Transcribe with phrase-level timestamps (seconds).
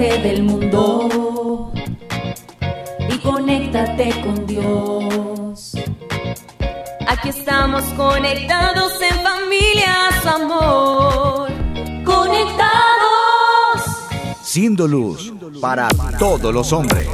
[0.00, 1.70] Del mundo
[3.06, 5.76] y conéctate con Dios.
[7.06, 11.50] Aquí estamos conectados en familias, amor.
[12.06, 12.70] Conectados.
[14.42, 17.06] Siendo luz para todos los hombres.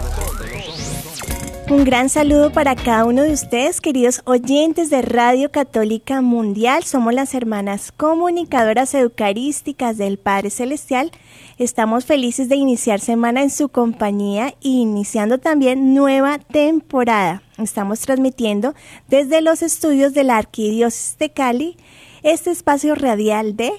[1.68, 6.84] Un gran saludo para cada uno de ustedes, queridos oyentes de Radio Católica Mundial.
[6.84, 11.11] Somos las hermanas comunicadoras eucarísticas del Padre Celestial.
[11.58, 17.42] Estamos felices de iniciar semana en su compañía y iniciando también nueva temporada.
[17.58, 18.75] Estamos transmitiendo
[19.08, 21.76] desde los estudios de la Arquidiócesis de Cali
[22.22, 23.72] este espacio radial de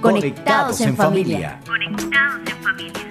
[0.00, 1.60] Conectados en familia.
[1.66, 3.09] Conectados en familia.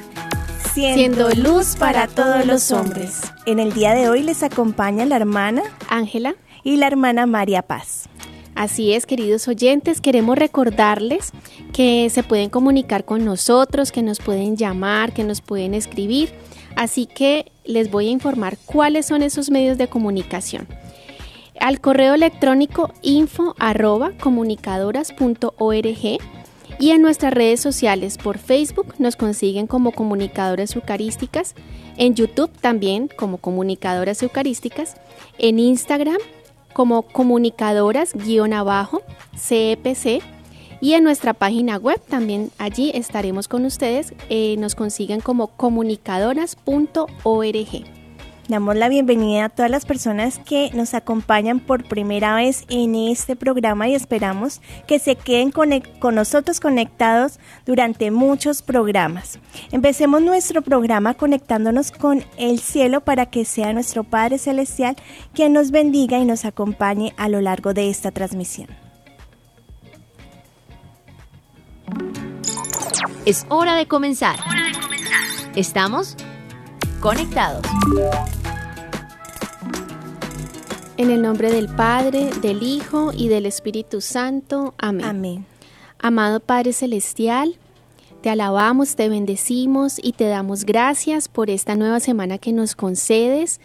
[0.73, 3.21] Siendo luz para todos los hombres.
[3.45, 6.35] En el día de hoy les acompaña la hermana Ángela.
[6.63, 8.09] y la hermana María Paz.
[8.53, 11.31] Así es, queridos oyentes, queremos recordarles
[11.73, 16.31] que se pueden comunicar con nosotros, que nos pueden llamar, que nos pueden escribir.
[16.75, 20.67] Así que les voy a informar cuáles son esos medios de comunicación.
[21.59, 26.19] Al correo electrónico info arroba comunicadoras.org
[26.79, 31.53] y en nuestras redes sociales por Facebook nos consiguen como comunicadoras eucarísticas,
[31.97, 34.95] en YouTube también como comunicadoras eucarísticas,
[35.37, 36.17] en Instagram
[36.73, 39.01] como comunicadoras-abajo
[39.35, 40.23] CEPC
[40.81, 47.98] y en nuestra página web también allí estaremos con ustedes, eh, nos consiguen como comunicadoras.org.
[48.49, 53.35] Damos la bienvenida a todas las personas que nos acompañan por primera vez en este
[53.35, 59.37] programa y esperamos que se queden conec- con nosotros conectados durante muchos programas.
[59.71, 64.95] Empecemos nuestro programa conectándonos con el cielo para que sea nuestro Padre Celestial
[65.35, 68.67] quien nos bendiga y nos acompañe a lo largo de esta transmisión.
[73.27, 74.39] Es hora de comenzar.
[75.55, 76.17] Estamos
[76.99, 77.61] conectados.
[80.99, 84.73] En el nombre del Padre, del Hijo y del Espíritu Santo.
[84.77, 85.05] Amén.
[85.05, 85.45] Amén.
[85.97, 87.55] Amado Padre Celestial,
[88.21, 93.61] te alabamos, te bendecimos y te damos gracias por esta nueva semana que nos concedes.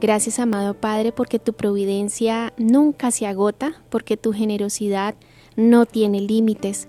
[0.00, 5.16] Gracias, amado Padre, porque tu providencia nunca se agota, porque tu generosidad
[5.56, 6.86] no tiene límites.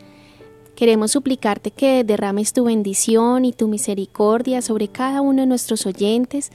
[0.76, 6.52] Queremos suplicarte que derrames tu bendición y tu misericordia sobre cada uno de nuestros oyentes,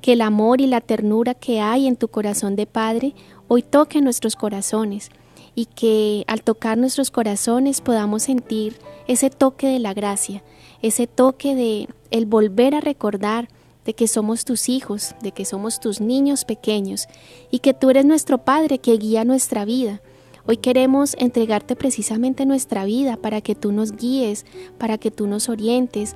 [0.00, 3.14] que el amor y la ternura que hay en tu corazón de Padre
[3.48, 5.10] hoy toque nuestros corazones
[5.54, 10.42] y que al tocar nuestros corazones podamos sentir ese toque de la gracia,
[10.82, 13.48] ese toque de el volver a recordar
[13.84, 17.08] de que somos tus hijos, de que somos tus niños pequeños
[17.50, 20.00] y que tú eres nuestro Padre que guía nuestra vida.
[20.46, 24.46] Hoy queremos entregarte precisamente nuestra vida para que tú nos guíes,
[24.78, 26.14] para que tú nos orientes,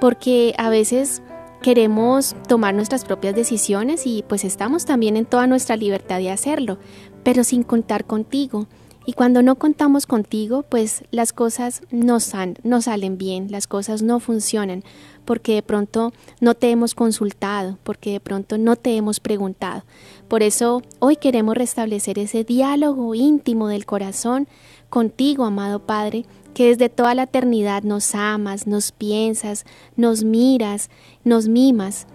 [0.00, 1.22] porque a veces
[1.64, 6.76] queremos tomar nuestras propias decisiones y pues estamos también en toda nuestra libertad de hacerlo,
[7.22, 8.66] pero sin contar contigo.
[9.06, 12.18] Y cuando no contamos contigo, pues las cosas no,
[12.64, 14.84] no salen bien, las cosas no funcionan,
[15.24, 19.84] porque de pronto no te hemos consultado, porque de pronto no te hemos preguntado.
[20.28, 24.48] Por eso hoy queremos restablecer ese diálogo íntimo del corazón
[24.88, 26.24] contigo, amado Padre,
[26.54, 29.64] que desde toda la eternidad nos amas, nos piensas,
[29.96, 30.88] nos miras,
[31.24, 32.06] nos mimas.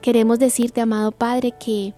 [0.00, 1.94] Queremos decirte, amado Padre, que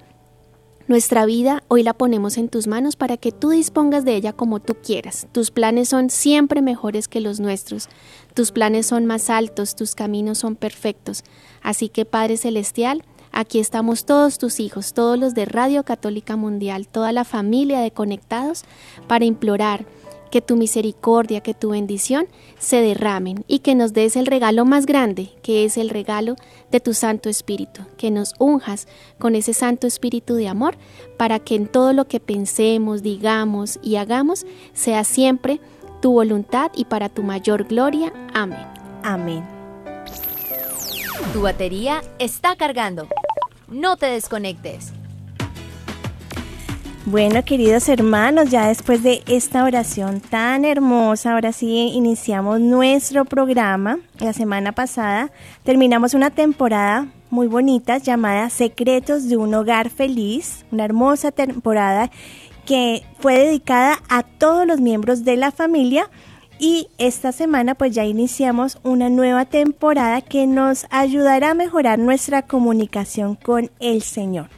[0.87, 4.61] nuestra vida hoy la ponemos en tus manos para que tú dispongas de ella como
[4.61, 5.27] tú quieras.
[5.33, 7.89] Tus planes son siempre mejores que los nuestros.
[8.35, 11.25] Tus planes son más altos, tus caminos son perfectos.
[11.63, 13.03] Así que Padre Celestial,
[13.35, 17.91] aquí estamos todos tus hijos, todos los de Radio Católica Mundial, toda la familia de
[17.91, 18.65] Conectados,
[19.07, 19.85] para implorar
[20.31, 22.27] que tu misericordia, que tu bendición
[22.59, 26.35] se derramen y que nos des el regalo más grande, que es el regalo
[26.73, 28.89] de tu Santo Espíritu, que nos unjas
[29.21, 30.77] con ese Santo Espíritu de amor
[31.17, 35.61] para que en todo lo que pensemos, digamos y hagamos sea siempre
[36.01, 38.13] tu voluntad y para tu mayor gloria.
[38.33, 38.67] Amén.
[39.05, 39.45] Amén.
[41.33, 43.07] Tu batería está cargando.
[43.75, 44.93] No te desconectes.
[47.07, 53.99] Bueno, queridos hermanos, ya después de esta oración tan hermosa, ahora sí iniciamos nuestro programa.
[54.21, 55.33] La semana pasada
[55.65, 62.13] terminamos una temporada muy bonita llamada Secretos de un Hogar Feliz, una hermosa temporada
[62.65, 66.09] que fue dedicada a todos los miembros de la familia
[66.59, 72.43] y esta semana pues ya iniciamos una nueva temporada que nos ayudará a mejorar nuestra
[72.43, 74.49] comunicación con el Señor.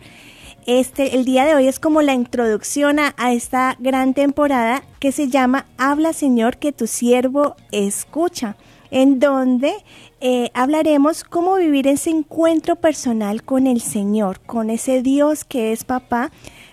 [0.67, 5.29] Este, el día de hoy es como la introducción a, esta gran temporada que se
[5.29, 8.57] llama Habla Señor que tu siervo escucha.
[8.93, 9.75] en donde
[10.21, 15.83] eh, hablaremos cómo vivir ese encuentro personal con el Señor, con ese Dios que es
[15.83, 16.31] papá,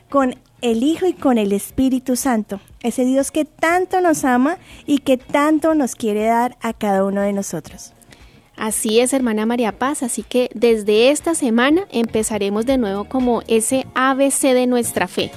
[0.10, 4.58] con el Hijo y con el Espíritu Santo, ese Dios que tanto nos ama
[4.88, 7.92] y que tanto nos quiere dar a cada uno de nosotros.
[8.56, 13.88] Así es, hermana María Paz, así que desde esta semana empezaremos de nuevo como ese
[13.94, 15.32] ABC de nuestra fe.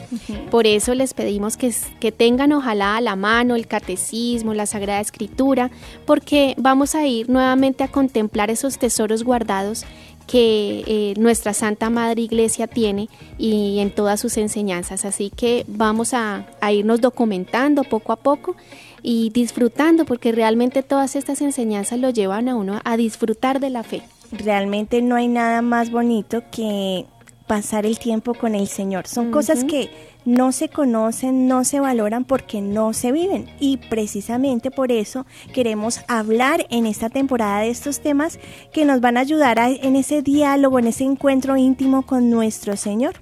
[0.50, 5.00] Por eso les pedimos que, que tengan ojalá a la mano el catecismo, la Sagrada
[5.00, 5.70] Escritura,
[6.04, 9.86] porque vamos a ir nuevamente a contemplar esos tesoros guardados
[10.26, 13.08] que eh, nuestra Santa Madre Iglesia tiene
[13.38, 15.04] y en todas sus enseñanzas.
[15.04, 18.56] Así que vamos a, a irnos documentando poco a poco
[19.02, 23.84] y disfrutando, porque realmente todas estas enseñanzas lo llevan a uno a disfrutar de la
[23.84, 24.02] fe.
[24.32, 27.06] Realmente no hay nada más bonito que
[27.46, 29.06] pasar el tiempo con el Señor.
[29.06, 29.90] Son cosas que
[30.26, 33.46] no se conocen, no se valoran porque no se viven.
[33.58, 35.24] Y precisamente por eso
[35.54, 38.38] queremos hablar en esta temporada de estos temas
[38.72, 43.14] que nos van a ayudar en ese diálogo, en ese encuentro íntimo con nuestro Señor.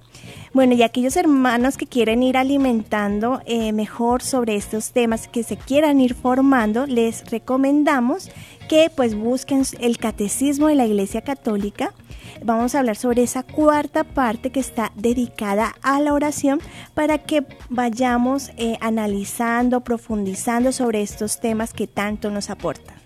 [0.54, 5.56] Bueno, y aquellos hermanos que quieren ir alimentando eh, mejor sobre estos temas, que se
[5.56, 8.30] quieran ir formando, les recomendamos
[8.68, 11.92] que pues busquen el catecismo de la Iglesia Católica.
[12.42, 16.60] Vamos a hablar sobre esa cuarta parte que está dedicada a la oración
[16.94, 23.03] para que vayamos eh, analizando, profundizando sobre estos temas que tanto nos aportan.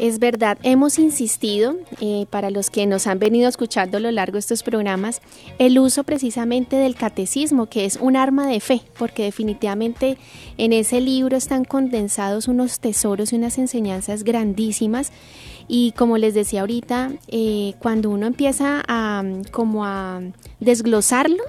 [0.00, 4.36] Es verdad, hemos insistido, eh, para los que nos han venido escuchando a lo largo
[4.36, 5.20] de estos programas,
[5.58, 10.16] el uso precisamente del catecismo, que es un arma de fe, porque definitivamente
[10.56, 15.12] en ese libro están condensados unos tesoros y unas enseñanzas grandísimas
[15.72, 19.22] y como les decía ahorita, eh, cuando uno empieza a
[19.52, 20.20] como a
[20.58, 21.44] desglosarlo,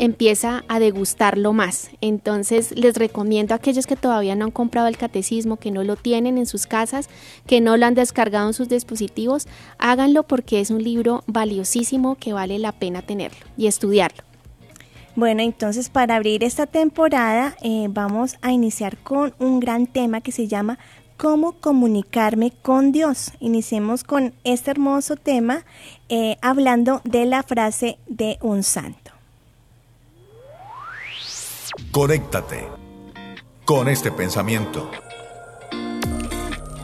[0.00, 1.88] empieza a degustarlo más.
[2.00, 5.94] Entonces les recomiendo a aquellos que todavía no han comprado el catecismo, que no lo
[5.94, 7.08] tienen en sus casas,
[7.46, 9.46] que no lo han descargado en sus dispositivos,
[9.78, 14.22] háganlo porque es un libro valiosísimo que vale la pena tenerlo y estudiarlo.
[15.16, 20.32] Bueno, entonces para abrir esta temporada eh, vamos a iniciar con un gran tema que
[20.32, 20.78] se llama
[21.16, 23.32] cómo comunicarme con Dios.
[23.40, 25.64] Iniciemos con este hermoso tema
[26.08, 29.10] eh, hablando de la frase de un santo.
[31.92, 32.68] Conéctate
[33.66, 34.90] con este pensamiento.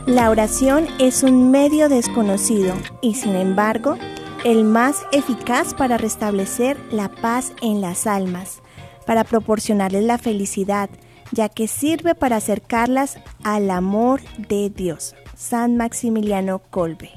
[0.07, 3.97] La oración es un medio desconocido y sin embargo
[4.45, 8.63] el más eficaz para restablecer la paz en las almas,
[9.05, 10.89] para proporcionarles la felicidad,
[11.33, 15.17] ya que sirve para acercarlas al amor de Dios.
[15.37, 17.11] San Maximiliano Colbe.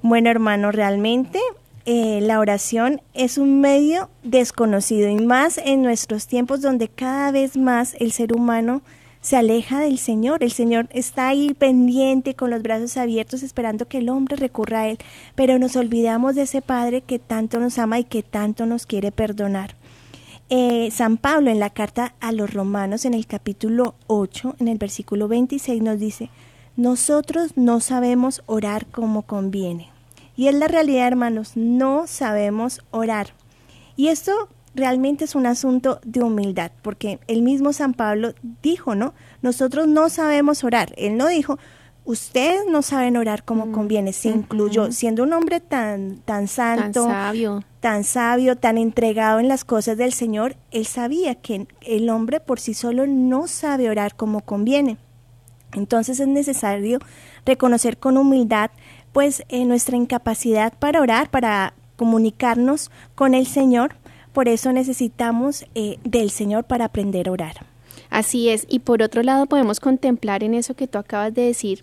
[0.00, 1.40] Bueno, hermano, realmente
[1.86, 7.56] eh, la oración es un medio desconocido y más en nuestros tiempos donde cada vez
[7.56, 8.80] más el ser humano
[9.20, 10.42] se aleja del Señor.
[10.42, 14.88] El Señor está ahí pendiente con los brazos abiertos esperando que el hombre recurra a
[14.88, 14.98] Él,
[15.34, 19.12] pero nos olvidamos de ese Padre que tanto nos ama y que tanto nos quiere
[19.12, 19.74] perdonar.
[20.50, 24.78] Eh, San Pablo en la carta a los romanos en el capítulo 8, en el
[24.78, 26.30] versículo 26 nos dice,
[26.76, 29.90] nosotros no sabemos orar como conviene.
[30.36, 33.34] Y es la realidad, hermanos, no sabemos orar.
[33.96, 39.14] Y esto realmente es un asunto de humildad, porque el mismo San Pablo dijo, ¿no?
[39.42, 40.92] Nosotros no sabemos orar.
[40.96, 41.58] Él no dijo,
[42.04, 44.12] ustedes no saben orar como mm, conviene.
[44.12, 47.64] Se incluyó, siendo un hombre tan, tan santo, tan sabio.
[47.80, 52.60] tan sabio, tan entregado en las cosas del Señor, él sabía que el hombre por
[52.60, 54.96] sí solo no sabe orar como conviene.
[55.74, 56.98] Entonces es necesario
[57.44, 58.70] reconocer con humildad
[59.12, 63.96] pues eh, nuestra incapacidad para orar, para comunicarnos con el Señor.
[64.32, 67.66] Por eso necesitamos eh, del Señor para aprender a orar.
[68.10, 71.80] Así es, y por otro lado podemos contemplar en eso que tú acabas de decir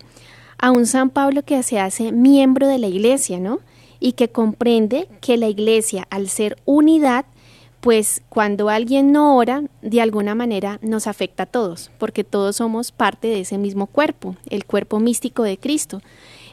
[0.58, 3.60] a un San Pablo que se hace miembro de la iglesia, ¿no?
[4.00, 7.26] Y que comprende que la iglesia, al ser unidad,
[7.80, 12.90] pues cuando alguien no ora, de alguna manera nos afecta a todos, porque todos somos
[12.90, 16.00] parte de ese mismo cuerpo, el cuerpo místico de Cristo.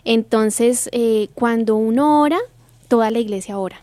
[0.05, 2.37] Entonces, eh, cuando uno ora,
[2.87, 3.79] toda la iglesia ora,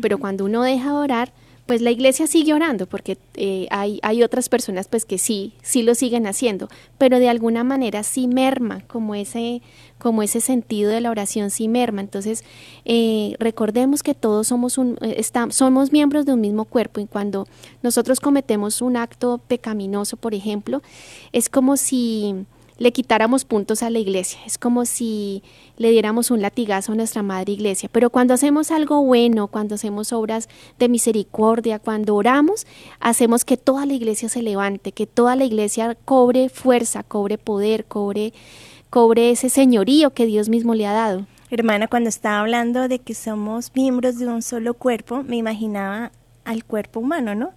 [0.00, 1.32] pero cuando uno deja de orar,
[1.70, 5.84] pues la iglesia sigue orando porque eh, hay, hay, otras personas pues que sí, sí
[5.84, 9.62] lo siguen haciendo, pero de alguna manera sí merma como ese,
[10.00, 12.00] como ese sentido de la oración sí merma.
[12.00, 12.42] Entonces,
[12.84, 17.46] eh, recordemos que todos somos, un, eh, somos miembros de un mismo cuerpo y cuando
[17.84, 20.82] nosotros cometemos un acto pecaminoso, por ejemplo,
[21.30, 22.46] es como si
[22.80, 24.40] le quitáramos puntos a la iglesia.
[24.46, 25.42] Es como si
[25.76, 27.90] le diéramos un latigazo a nuestra madre iglesia.
[27.92, 32.66] Pero cuando hacemos algo bueno, cuando hacemos obras de misericordia, cuando oramos,
[32.98, 37.84] hacemos que toda la iglesia se levante, que toda la iglesia cobre fuerza, cobre poder,
[37.84, 38.32] cobre
[38.88, 41.26] cobre ese señorío que Dios mismo le ha dado.
[41.50, 46.12] Hermana, cuando estaba hablando de que somos miembros de un solo cuerpo, me imaginaba
[46.44, 47.52] al cuerpo humano, ¿no?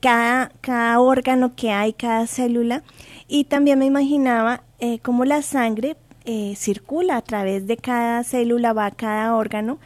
[0.00, 2.82] Cada, cada órgano que hay, cada célula,
[3.28, 8.72] y también me imaginaba eh, cómo la sangre eh, circula a través de cada célula,
[8.72, 9.78] va a cada órgano,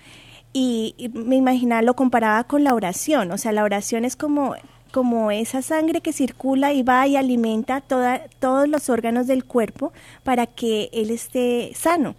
[0.53, 4.55] y, me imaginaba, lo comparaba con la oración, o sea, la oración es como
[4.93, 9.95] como esa sangre que circula y va y alimenta toda, todos los órganos del cuerpo
[10.23, 12.15] para que él esté sano.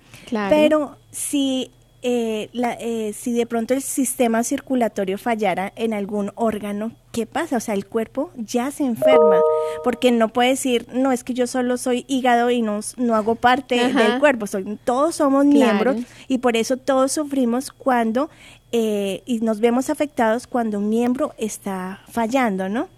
[0.50, 1.70] Pero si
[2.06, 7.56] eh, la, eh, si de pronto el sistema circulatorio fallara en algún órgano, ¿qué pasa?
[7.56, 9.40] O sea, el cuerpo ya se enferma,
[9.86, 13.36] porque no puede decir, no, es que yo solo soy hígado y no, no hago
[13.36, 15.96] parte del cuerpo, soy, todos somos miembros
[16.28, 18.30] y por eso todos sufrimos cuando,
[18.74, 22.90] eh, y nos vemos afectados cuando un miembro está fallando, ¿no?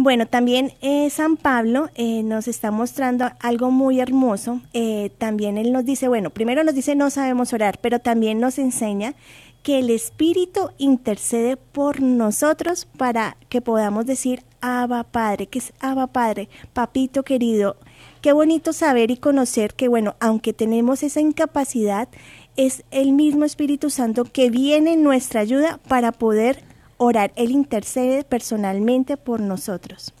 [0.00, 4.60] Bueno, también eh, San Pablo eh, nos está mostrando algo muy hermoso.
[4.72, 8.60] Eh, también él nos dice, bueno, primero nos dice no sabemos orar, pero también nos
[8.60, 9.16] enseña
[9.64, 16.06] que el Espíritu intercede por nosotros para que podamos decir Abba Padre, que es Abba
[16.06, 17.74] Padre, papito querido.
[18.22, 22.08] Qué bonito saber y conocer que, bueno, aunque tenemos esa incapacidad,
[22.56, 26.67] es el mismo Espíritu Santo que viene en nuestra ayuda para poder
[26.98, 27.32] orar.
[27.36, 30.12] Él intercede personalmente por nosotros.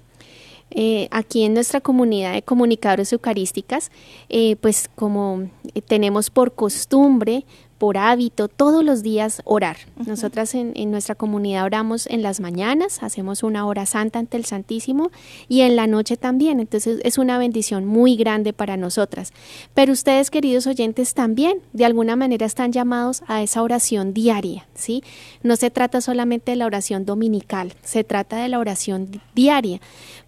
[0.70, 3.90] Eh, aquí en nuestra comunidad de comunicadores eucarísticas,
[4.28, 5.48] eh, pues como
[5.86, 7.46] tenemos por costumbre
[7.78, 9.76] por hábito todos los días orar.
[10.04, 15.10] Nosotras en, nuestra comunidad oramos en las mañanas, hacemos una hora santa ante el Santísimo
[15.48, 16.60] y en la noche también.
[16.60, 19.32] Entonces es una bendición muy grande para nosotras.
[19.74, 25.02] Pero ustedes, queridos oyentes, también de alguna manera están llamados a esa oración diaria, ¿sí?
[25.42, 29.80] No se trata solamente de la oración dominical, se trata de la oración diaria.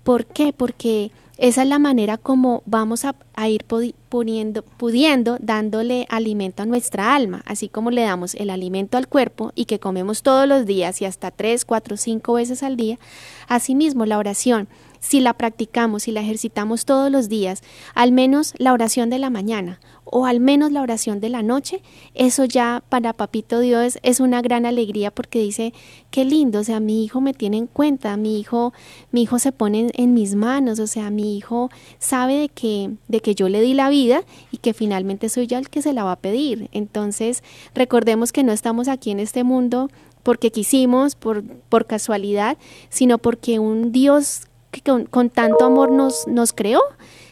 [0.04, 0.52] ¿Por qué?
[0.52, 3.14] Porque esa es la manera como vamos a,
[3.48, 9.50] ir pudiendo, dándole alimento a nuestra alma, así como le damos el alimento al cuerpo
[9.54, 12.98] y que comemos todos los días y hasta tres, cuatro, cinco veces al día.
[13.48, 14.68] Asimismo, la oración,
[15.00, 17.62] si la practicamos, si la ejercitamos todos los días,
[17.94, 21.82] al menos la oración de la mañana o al menos la oración de la noche,
[22.14, 25.72] eso ya para Papito Dios es una gran alegría porque dice,
[26.10, 28.72] qué lindo, o sea, mi hijo me tiene en cuenta, mi hijo,
[29.12, 33.20] mi hijo se pone en, mis manos, o sea, mi hijo sabe de que, de
[33.20, 36.02] que yo le di la vida y que finalmente soy yo el que se la
[36.02, 36.68] va a pedir.
[36.72, 39.90] Entonces, recordemos que no estamos aquí en este mundo
[40.24, 46.52] porque quisimos, por, por casualidad, sino porque un Dios que con, tanto amor nos, nos
[46.52, 46.80] creó,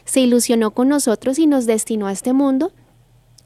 [0.05, 2.71] se ilusionó con nosotros y nos destinó a este mundo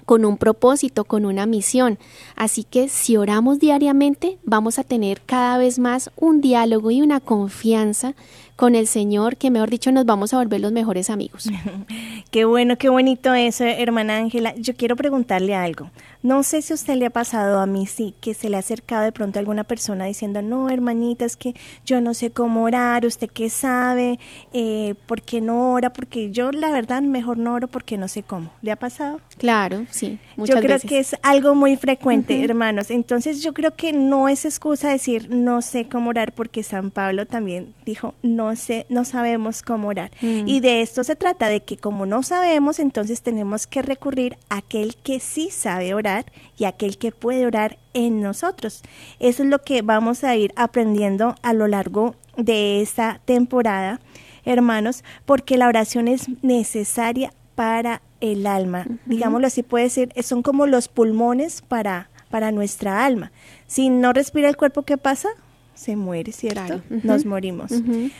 [0.05, 1.97] con un propósito, con una misión.
[2.35, 7.19] Así que si oramos diariamente, vamos a tener cada vez más un diálogo y una
[7.19, 8.13] confianza
[8.55, 11.49] con el Señor, que mejor dicho nos vamos a volver los mejores amigos.
[12.31, 14.53] qué bueno, qué bonito eso, hermana Ángela.
[14.55, 15.89] Yo quiero preguntarle algo.
[16.21, 18.59] No sé si a usted le ha pasado a mí, sí, que se le ha
[18.59, 21.53] acercado de pronto a alguna persona diciendo, no, hermanita, es que
[21.85, 24.19] yo no sé cómo orar, usted qué sabe,
[24.53, 25.91] eh, ¿por qué no ora?
[25.91, 28.51] Porque yo la verdad mejor no oro porque no sé cómo.
[28.61, 29.19] ¿Le ha pasado?
[29.37, 30.17] Claro, sí.
[30.37, 32.89] Muchas yo creo que es algo muy frecuente, hermanos.
[32.89, 37.25] Entonces yo creo que no es excusa decir no sé cómo orar porque San Pablo
[37.25, 38.42] también dijo no
[38.89, 40.11] no sabemos cómo orar.
[40.21, 40.47] Mm.
[40.47, 44.57] Y de esto se trata, de que como no sabemos, entonces tenemos que recurrir a
[44.57, 46.25] aquel que sí sabe orar
[46.57, 48.81] y aquel que puede orar en nosotros.
[49.19, 53.99] Eso es lo que vamos a ir aprendiendo a lo largo de esta temporada,
[54.45, 58.85] hermanos, porque la oración es necesaria para el alma.
[59.05, 63.31] Digámoslo así, puede ser, son como los pulmones para, para nuestra alma.
[63.67, 65.29] Si no respira el cuerpo, ¿qué pasa?
[65.75, 66.81] Se muere, ¿cierto?
[66.89, 67.71] Nos morimos.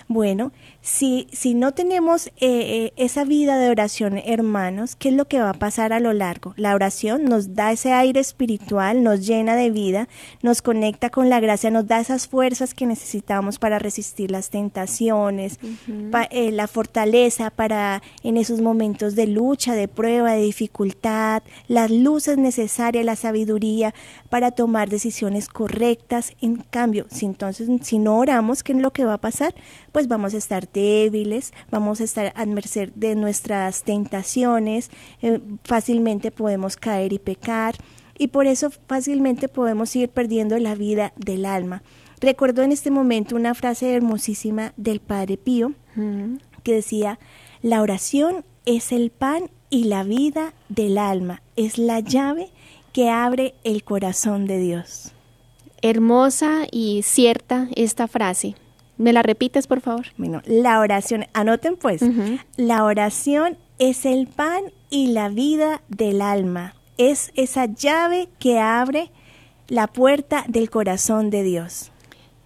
[0.08, 5.26] Bueno, si, si no tenemos eh, eh, esa vida de oración, hermanos, ¿qué es lo
[5.26, 6.54] que va a pasar a lo largo?
[6.58, 10.08] La oración nos da ese aire espiritual, nos llena de vida,
[10.42, 15.60] nos conecta con la gracia, nos da esas fuerzas que necesitamos para resistir las tentaciones,
[16.32, 22.38] eh, la fortaleza para en esos momentos de lucha, de prueba, de dificultad, las luces
[22.38, 23.94] necesarias, la sabiduría
[24.30, 26.34] para tomar decisiones correctas.
[26.42, 29.54] En cambio, sin entonces, si no oramos, ¿qué es lo que va a pasar?
[29.92, 34.90] Pues vamos a estar débiles, vamos a estar a merced de nuestras tentaciones,
[35.22, 37.76] eh, fácilmente podemos caer y pecar,
[38.18, 41.84] y por eso fácilmente podemos ir perdiendo la vida del alma.
[42.22, 45.74] Recuerdo en este momento una frase hermosísima del Padre Pío
[46.64, 47.20] que decía,
[47.62, 52.50] la oración es el pan y la vida del alma, es la llave
[52.94, 55.13] que abre el corazón de Dios
[55.84, 58.56] hermosa y cierta esta frase.
[58.98, 60.08] ¿Me la repites, por favor?
[60.18, 62.02] Bueno, la oración, anoten pues,
[62.58, 66.74] la oración es el pan y la vida del alma.
[66.98, 69.12] Es esa llave que abre
[69.68, 71.92] la puerta del corazón de Dios.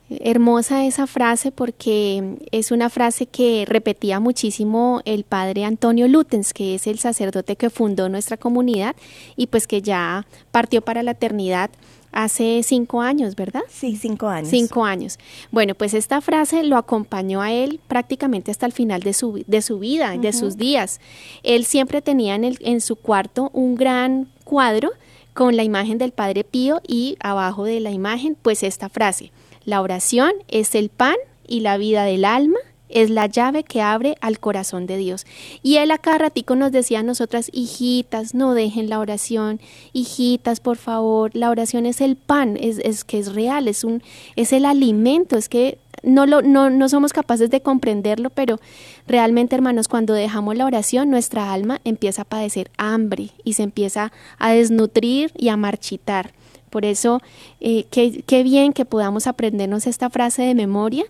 [0.10, 6.76] Hermosa esa frase porque es una frase que repetía muchísimo el padre Antonio Lutens, que
[6.76, 8.96] es el sacerdote que fundó nuestra comunidad
[9.36, 11.70] y pues que ya partió para la eternidad
[12.18, 13.62] hace cinco años, ¿verdad?
[13.70, 14.50] Sí, cinco años.
[14.50, 15.20] Cinco años.
[15.52, 19.62] Bueno, pues esta frase lo acompañó a él prácticamente hasta el final de su, de
[19.62, 21.00] su vida, de sus días.
[21.44, 24.92] Él siempre tenía en, el, en su cuarto un gran cuadro
[25.34, 29.32] con la imagen del Padre Pío y abajo de la imagen pues esta frase
[29.68, 32.58] la oración es el pan y la vida del alma,
[32.90, 35.26] es la llave que abre al corazón de Dios.
[35.64, 39.60] Y él acá ratico nos decía a nosotras, hijitas, no dejen la oración,
[39.94, 44.04] hijitas, por favor, la oración es el pan, es, es que es real, es un,
[44.36, 48.60] es el alimento, es que no, lo, no, no somos capaces de comprenderlo, pero
[49.08, 54.12] realmente, hermanos, cuando dejamos la oración, nuestra alma empieza a padecer hambre y se empieza
[54.38, 56.34] a desnutrir y a marchitar.
[56.70, 57.22] Por eso,
[57.60, 61.06] eh, qué, bien que podamos aprendernos esta frase de memoria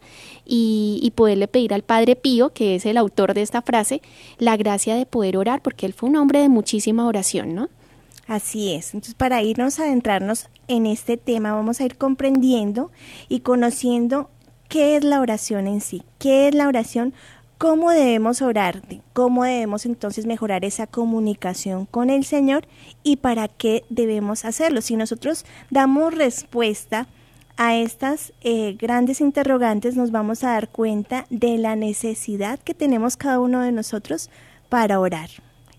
[0.46, 4.02] y, y, poderle pedir al Padre Pío, que es el autor de esta frase,
[4.38, 7.70] la gracia de poder orar, porque él fue un hombre de muchísima oración, ¿no?
[8.28, 8.94] Así es.
[8.94, 12.92] Entonces, para irnos a adentrarnos en este tema, vamos a ir comprendiendo
[13.30, 14.30] y conociendo
[14.68, 17.14] qué es la oración en sí, qué es la oración
[17.58, 18.84] ¿Cómo debemos orar?
[19.14, 22.68] ¿Cómo debemos entonces mejorar esa comunicación con el Señor?
[23.02, 24.82] ¿Y para qué debemos hacerlo?
[24.82, 27.08] Si nosotros damos respuesta
[27.58, 33.18] a estas eh, grandes interrogantes, nos vamos a dar cuenta de la necesidad que tenemos
[33.18, 34.30] cada uno de nosotros
[34.70, 35.30] para orar.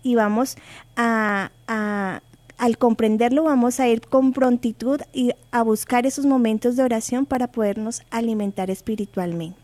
[0.03, 0.57] Y vamos
[0.97, 2.21] a, a
[2.57, 7.47] al comprenderlo, vamos a ir con prontitud y a buscar esos momentos de oración para
[7.47, 9.58] podernos alimentar espiritualmente.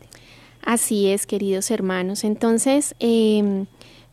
[0.66, 2.24] Así es, queridos hermanos.
[2.24, 3.64] Entonces, em,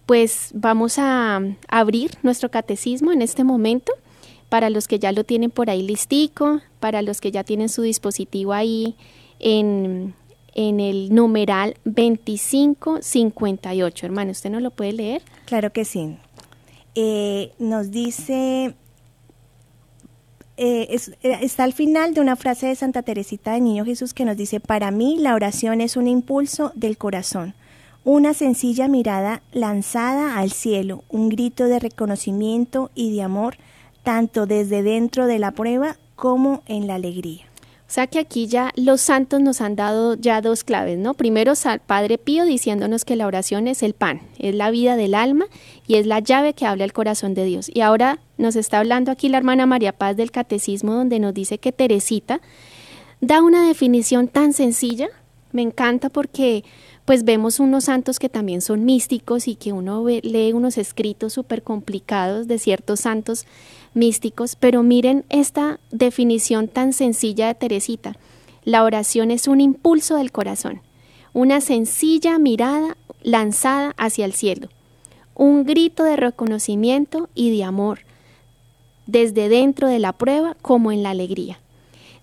[0.05, 3.91] pues vamos a abrir nuestro catecismo en este momento.
[4.49, 7.81] Para los que ya lo tienen por ahí listico, para los que ya tienen su
[7.81, 8.95] dispositivo ahí
[9.39, 10.13] en,
[10.53, 14.05] en el numeral 2558.
[14.05, 15.23] Hermano, ¿usted no lo puede leer?
[15.45, 16.17] Claro que sí.
[16.93, 18.75] Eh, nos dice
[20.55, 24.25] eh, eh, está al final de una frase de Santa Teresita de Niño Jesús que
[24.25, 27.55] nos dice, para mí la oración es un impulso del corazón,
[28.03, 33.57] una sencilla mirada lanzada al cielo, un grito de reconocimiento y de amor,
[34.03, 37.52] tanto desde dentro de la prueba como en la alegría.
[37.93, 41.13] O sea que aquí ya los santos nos han dado ya dos claves, ¿no?
[41.13, 41.53] Primero,
[41.85, 45.45] Padre Pío diciéndonos que la oración es el pan, es la vida del alma
[45.85, 47.69] y es la llave que habla el corazón de Dios.
[47.71, 51.59] Y ahora nos está hablando aquí la hermana María Paz del Catecismo, donde nos dice
[51.59, 52.41] que Teresita
[53.21, 55.09] da una definición tan sencilla.
[55.51, 56.63] Me encanta porque
[57.05, 61.61] pues vemos unos santos que también son místicos y que uno lee unos escritos súper
[61.61, 63.45] complicados de ciertos santos
[63.93, 68.15] místicos, pero miren esta definición tan sencilla de Teresita.
[68.63, 70.81] La oración es un impulso del corazón,
[71.33, 74.69] una sencilla mirada lanzada hacia el cielo,
[75.35, 77.99] un grito de reconocimiento y de amor,
[79.05, 81.59] desde dentro de la prueba como en la alegría.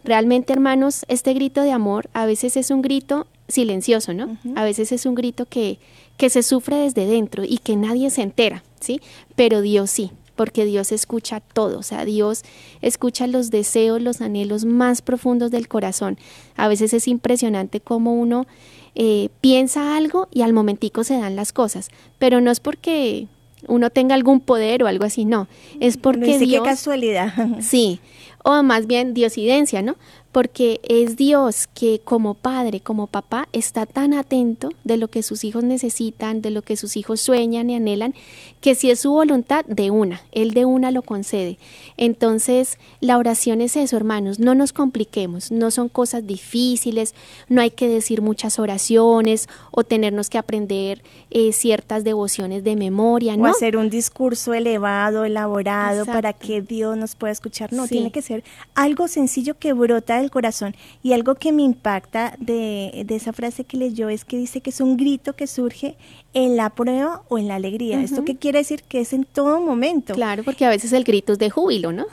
[0.03, 4.39] Realmente, hermanos, este grito de amor a veces es un grito silencioso, ¿no?
[4.57, 5.79] A veces es un grito que,
[6.17, 9.03] que se sufre desde dentro y que nadie se entera, ¿sí?
[9.37, 12.44] Pero Dios sí porque Dios escucha todo, o sea, Dios
[12.81, 16.16] escucha los deseos, los anhelos más profundos del corazón.
[16.57, 18.46] A veces es impresionante cómo uno
[18.94, 23.26] eh, piensa algo y al momentico se dan las cosas, pero no es porque
[23.68, 25.46] uno tenga algún poder o algo así, no,
[25.79, 26.62] es porque no Dios...
[26.62, 27.35] Qué casualidad.
[27.61, 28.00] Sí,
[28.42, 29.96] o más bien diosidencia, ¿no?
[30.33, 35.43] Porque es Dios que como padre, como papá, está tan atento de lo que sus
[35.43, 38.14] hijos necesitan, de lo que sus hijos sueñan y anhelan,
[38.61, 41.59] que si es su voluntad, de una, Él de una lo concede.
[41.97, 47.14] Entonces, la oración es eso, hermanos, no nos compliquemos, no son cosas difíciles,
[47.49, 53.37] no hay que decir muchas oraciones o tenernos que aprender eh, ciertas devociones de memoria,
[53.37, 53.45] ¿no?
[53.45, 58.23] O hacer un discurso elevado, elaborado, para que Dios nos pueda escuchar, no, tiene que
[58.23, 60.75] ser algo sencillo que brota del corazón.
[61.03, 64.71] Y algo que me impacta de, de, esa frase que leyó es que dice que
[64.71, 65.97] es un grito que surge
[66.33, 68.01] en la prueba o en la alegría.
[68.01, 68.83] ¿Esto qué quiere decir?
[68.83, 70.15] Que es en todo momento.
[70.15, 72.07] Claro, porque a veces el grito es de júbilo, ¿no?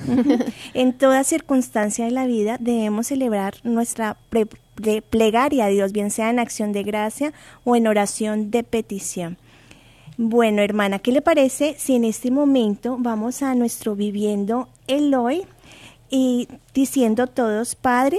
[0.74, 4.17] en toda circunstancia de la vida debemos celebrar nuestra
[5.10, 9.38] plegaria a Dios, bien sea en acción de gracia o en oración de petición.
[10.20, 15.46] Bueno, hermana, ¿qué le parece si en este momento vamos a nuestro viviendo el hoy
[16.10, 18.17] y diciendo todos, Padre,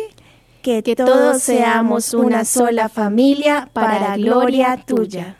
[0.63, 5.37] que, todos seamos una sola familia para gloria tuya.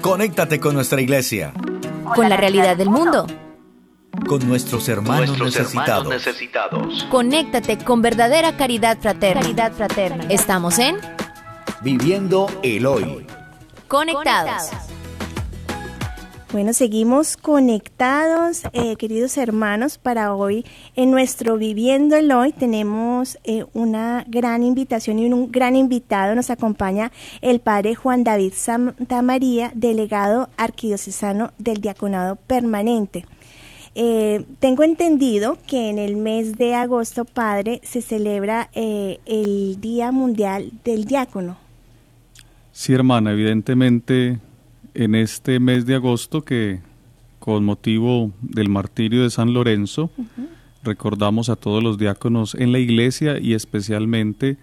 [0.00, 1.52] Conéctate con nuestra iglesia.
[2.14, 3.26] Con la realidad del mundo.
[4.26, 6.04] Con nuestros hermanos, Nuestros necesitados.
[6.04, 7.06] hermanos necesitados.
[7.10, 9.42] Conéctate con verdadera caridad fraterna.
[9.42, 10.24] Caridad fraterna.
[10.28, 10.96] Estamos en
[11.82, 13.26] Viviendo el hoy.
[13.88, 14.70] Conectados.
[16.56, 20.64] Bueno, seguimos conectados, eh, queridos hermanos, para hoy
[20.94, 26.34] en nuestro Viviendo el Hoy tenemos eh, una gran invitación y un gran invitado.
[26.34, 33.26] Nos acompaña el padre Juan David Santa María, delegado arquidiocesano del Diaconado Permanente.
[33.94, 40.10] Eh, tengo entendido que en el mes de agosto, padre, se celebra eh, el Día
[40.10, 41.58] Mundial del Diácono.
[42.72, 44.38] Sí, hermana, evidentemente
[44.96, 46.80] en este mes de agosto que
[47.38, 50.10] con motivo del martirio de San Lorenzo
[50.82, 54.56] recordamos a todos los diáconos en la iglesia y especialmente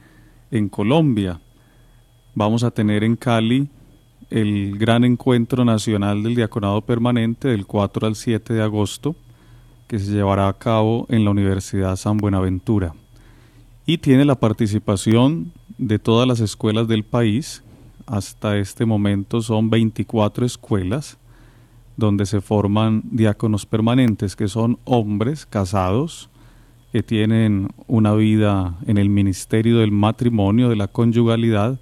[0.49, 1.39] en Colombia.
[2.33, 3.69] Vamos a tener en Cali
[4.31, 9.15] el gran encuentro nacional del diaconado permanente del 4 al 7 de agosto
[9.87, 12.95] que se llevará a cabo en la Universidad San Buenaventura
[13.85, 17.63] y tiene la participación de todas las escuelas del país.
[18.05, 21.17] Hasta este momento son 24 escuelas
[21.95, 26.29] donde se forman diáconos permanentes, que son hombres casados
[26.91, 31.79] que tienen una vida en el ministerio del matrimonio, de la conyugalidad,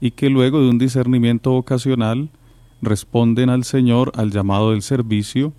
[0.00, 2.30] y que luego de un discernimiento vocacional
[2.82, 5.52] responden al Señor al llamado del servicio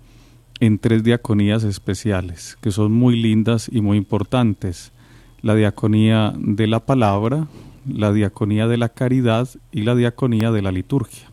[0.60, 4.92] en tres diaconías especiales, que son muy lindas y muy importantes.
[5.40, 7.48] La diaconía de la palabra,
[7.86, 11.24] la diaconía de la caridad y la diaconía de la liturgia.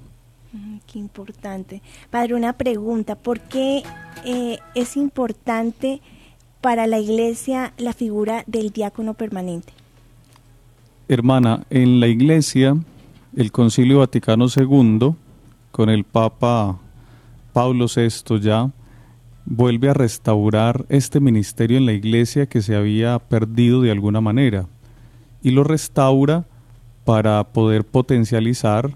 [0.53, 1.81] Mm, Qué importante.
[2.09, 3.15] Padre, una pregunta.
[3.15, 3.83] ¿Por qué
[4.25, 6.01] eh, es importante
[6.61, 9.73] para la iglesia la figura del diácono permanente?
[11.07, 12.77] Hermana, en la iglesia,
[13.35, 15.15] el Concilio Vaticano II,
[15.71, 16.79] con el Papa
[17.53, 18.71] Pablo VI ya,
[19.45, 24.67] vuelve a restaurar este ministerio en la iglesia que se había perdido de alguna manera
[25.41, 26.45] y lo restaura
[27.05, 28.91] para poder potencializar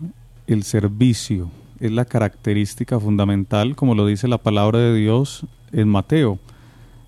[0.47, 1.49] el servicio.
[1.79, 6.39] Es la característica fundamental, como lo dice la palabra de Dios en Mateo.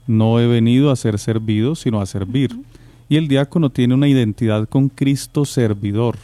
[0.08, 2.60] No he venido a ser servido, sino a servir.
[3.08, 6.17] Y el diácono tiene una identidad con Cristo servidor.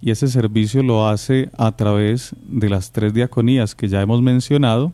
[0.00, 4.92] Y ese servicio lo hace a través de las tres diaconías que ya hemos mencionado,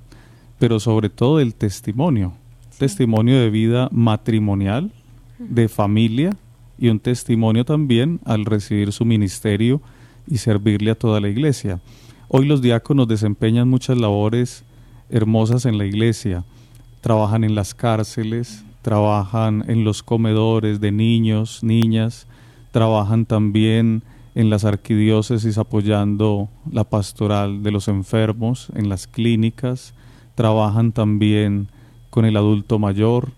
[0.58, 2.34] pero sobre todo del testimonio.
[2.78, 4.92] Testimonio de vida matrimonial,
[5.38, 6.36] de familia
[6.78, 9.80] y un testimonio también al recibir su ministerio
[10.26, 11.80] y servirle a toda la iglesia.
[12.28, 14.64] Hoy los diáconos desempeñan muchas labores
[15.10, 16.44] hermosas en la iglesia.
[17.00, 22.26] Trabajan en las cárceles, trabajan en los comedores de niños, niñas,
[22.70, 24.02] trabajan también
[24.34, 29.94] en las arquidiócesis apoyando la pastoral de los enfermos, en las clínicas,
[30.34, 31.68] trabajan también
[32.10, 33.30] con el adulto mayor,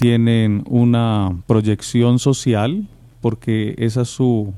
[0.00, 2.88] tienen una proyección social
[3.20, 4.54] porque esa es su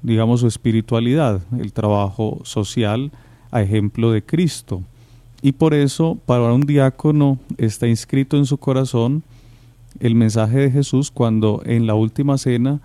[0.00, 3.12] digamos su espiritualidad, el trabajo social
[3.50, 4.82] a ejemplo de Cristo.
[5.42, 9.22] Y por eso para un diácono está inscrito en su corazón
[10.00, 12.80] el mensaje de Jesús cuando en la última cena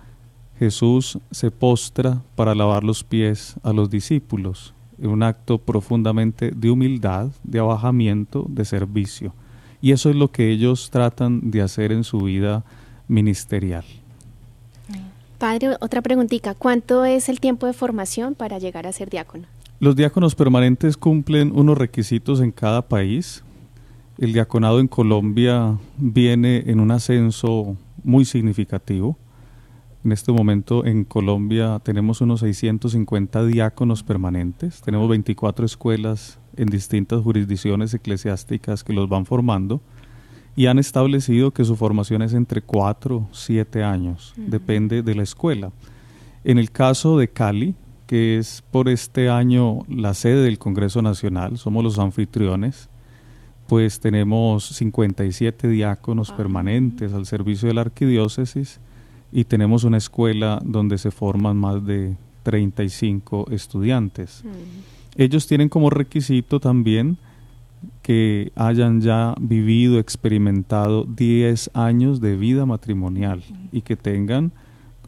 [0.58, 6.70] Jesús se postra para lavar los pies a los discípulos, en un acto profundamente de
[6.70, 9.32] humildad, de abajamiento, de servicio.
[9.84, 12.64] Y eso es lo que ellos tratan de hacer en su vida
[13.06, 13.84] ministerial.
[15.36, 16.54] Padre, otra preguntita.
[16.54, 19.44] ¿Cuánto es el tiempo de formación para llegar a ser diácono?
[19.80, 23.44] Los diáconos permanentes cumplen unos requisitos en cada país.
[24.16, 29.18] El diaconado en Colombia viene en un ascenso muy significativo.
[30.04, 37.22] En este momento en Colombia tenemos unos 650 diáconos permanentes, tenemos 24 escuelas en distintas
[37.22, 39.80] jurisdicciones eclesiásticas que los van formando
[40.56, 45.22] y han establecido que su formación es entre 4 y 7 años, depende de la
[45.22, 45.72] escuela.
[46.44, 47.74] En el caso de Cali,
[48.06, 52.90] que es por este año la sede del Congreso Nacional, somos los anfitriones,
[53.66, 58.80] pues tenemos 57 diáconos permanentes al servicio de la arquidiócesis
[59.34, 64.44] y tenemos una escuela donde se forman más de 35 estudiantes.
[65.16, 67.18] Ellos tienen como requisito también
[68.00, 73.42] que hayan ya vivido, experimentado 10 años de vida matrimonial
[73.72, 74.52] y que tengan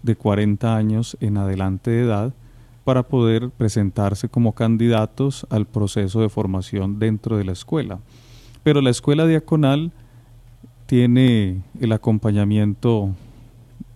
[0.03, 2.35] de 40 años en adelante de edad
[2.83, 8.01] para poder presentarse como candidatos al proceso de formación dentro de la escuela.
[8.65, 9.93] Pero la escuela diaconal
[10.87, 13.15] tiene el acompañamiento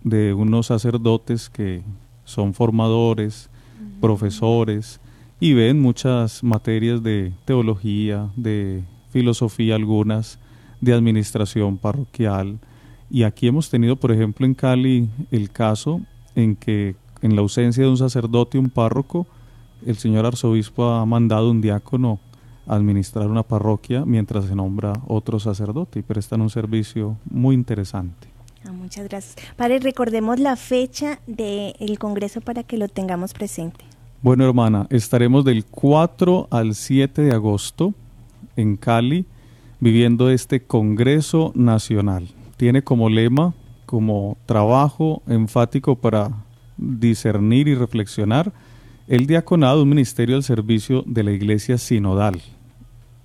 [0.03, 1.83] de unos sacerdotes que
[2.25, 3.49] son formadores,
[3.99, 4.99] profesores,
[5.39, 10.39] y ven muchas materias de teología, de filosofía algunas,
[10.79, 12.59] de administración parroquial.
[13.09, 16.01] Y aquí hemos tenido, por ejemplo, en Cali el caso
[16.35, 19.27] en que en la ausencia de un sacerdote, un párroco,
[19.85, 22.19] el señor arzobispo ha mandado un diácono
[22.67, 28.30] a administrar una parroquia mientras se nombra otro sacerdote y prestan un servicio muy interesante.
[28.65, 29.35] Ah, muchas gracias.
[29.55, 33.83] Padre, recordemos la fecha del Congreso para que lo tengamos presente.
[34.21, 37.93] Bueno, hermana, estaremos del 4 al 7 de agosto
[38.55, 39.25] en Cali
[39.79, 42.27] viviendo este Congreso Nacional.
[42.55, 43.55] Tiene como lema,
[43.87, 46.29] como trabajo enfático para
[46.77, 48.53] discernir y reflexionar,
[49.07, 52.41] el diaconado, un ministerio al servicio de la Iglesia Sinodal,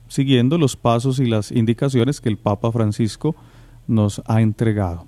[0.08, 3.36] siguiendo los pasos y las indicaciones que el Papa Francisco
[3.86, 5.06] nos ha entregado.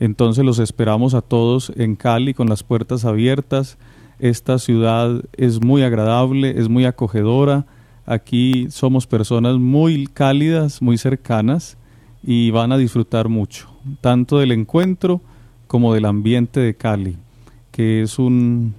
[0.00, 3.78] Entonces los esperamos a todos en Cali con las puertas abiertas.
[4.18, 7.66] Esta ciudad es muy agradable, es muy acogedora.
[8.06, 11.76] Aquí somos personas muy cálidas, muy cercanas
[12.22, 13.68] y van a disfrutar mucho,
[14.00, 15.20] tanto del encuentro
[15.66, 17.16] como del ambiente de Cali,
[17.70, 18.74] que es un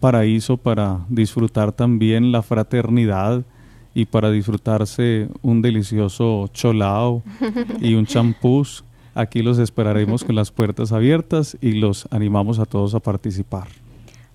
[0.00, 3.44] paraíso para disfrutar también la fraternidad
[3.94, 7.22] y para disfrutarse un delicioso cholao
[7.80, 8.84] y un champús.
[9.18, 13.66] Aquí los esperaremos con las puertas abiertas y los animamos a todos a participar.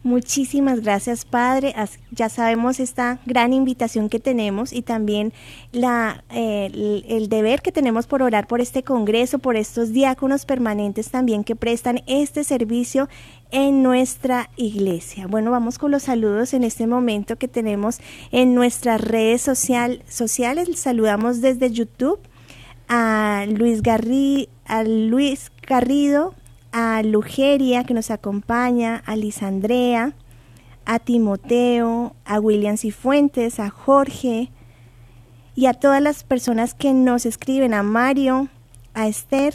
[0.04, 1.74] Muchísimas gracias, Padre.
[2.12, 5.32] Ya sabemos esta gran invitación que tenemos y también
[5.72, 11.10] la, eh, el, deber que tenemos por orar por este Congreso, por estos diáconos permanentes
[11.10, 13.08] también que prestan este servicio
[13.52, 15.28] en nuestra iglesia.
[15.28, 18.00] Bueno, vamos con los saludos en este momento que tenemos
[18.34, 20.78] en nuestras redes social, sociales.
[20.78, 22.20] Saludamos desde YouTube
[22.90, 26.34] a Luis, Garri, a Luis Garrido,
[26.72, 30.14] a Lugeria que nos acompaña, a Lisandrea,
[30.86, 34.52] a Timoteo, a William Cifuentes, a Jorge
[35.56, 38.50] y a todas las personas que nos escriben, a Mario,
[38.94, 39.54] a Esther,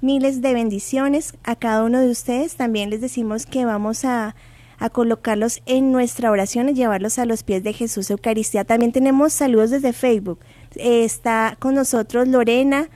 [0.00, 2.56] miles de bendiciones a cada uno de ustedes.
[2.56, 4.34] También les decimos que vamos a,
[4.78, 8.64] a colocarlos en nuestra oración y llevarlos a los pies de Jesús Eucaristía.
[8.64, 10.38] También tenemos saludos desde Facebook.
[10.76, 12.88] está con nosotros Lorena,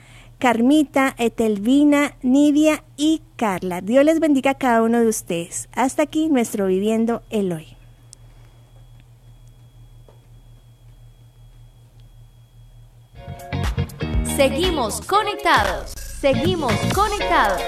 [0.44, 3.80] Carmita, Etelvina, Nidia y Carla.
[3.80, 5.70] Dios les bendiga a cada uno de ustedes.
[5.72, 7.68] Hasta aquí nuestro Viviendo el Hoy.
[14.36, 15.92] Seguimos conectados.
[16.20, 17.62] Seguimos conectados.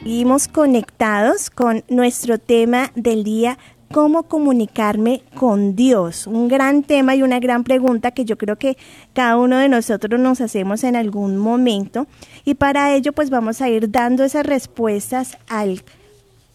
[0.00, 3.58] Seguimos conectados con nuestro tema del día
[3.92, 6.26] cómo comunicarme con Dios.
[6.26, 8.76] Un gran tema y una gran pregunta que yo creo que
[9.12, 12.06] cada uno de nosotros nos hacemos en algún momento.
[12.44, 15.82] Y para ello pues vamos a ir dando esas respuestas al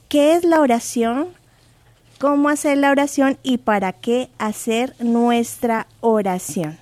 [0.08, 1.28] qué es la oración,
[2.20, 6.78] cómo hacer la oración y para qué hacer nuestra oración.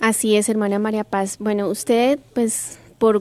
[0.00, 1.36] Así es, hermana María Paz.
[1.38, 3.20] Bueno, usted pues por,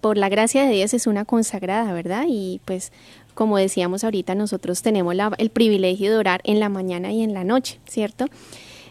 [0.00, 2.24] por la gracia de Dios es una consagrada, ¿verdad?
[2.28, 2.92] Y pues
[3.34, 7.44] como decíamos ahorita, nosotros tenemos el privilegio de orar en la mañana y en la
[7.44, 8.26] noche, ¿cierto?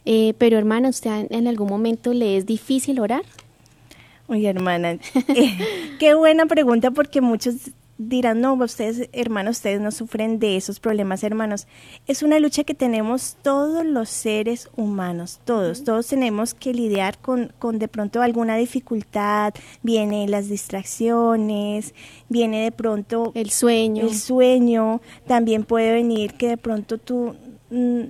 [0.05, 3.23] Eh, pero hermana, ¿usted en algún momento le es difícil orar?
[4.27, 4.97] Oye, hermana,
[5.99, 7.55] qué buena pregunta porque muchos
[8.09, 11.67] dirán, no, ustedes, hermanos, ustedes no sufren de esos problemas, hermanos.
[12.07, 17.53] Es una lucha que tenemos todos los seres humanos, todos, todos tenemos que lidiar con,
[17.59, 21.93] con de pronto alguna dificultad, viene las distracciones,
[22.29, 24.07] viene de pronto el sueño.
[24.07, 27.35] El sueño, también puede venir que de pronto tú
[27.69, 28.03] mm,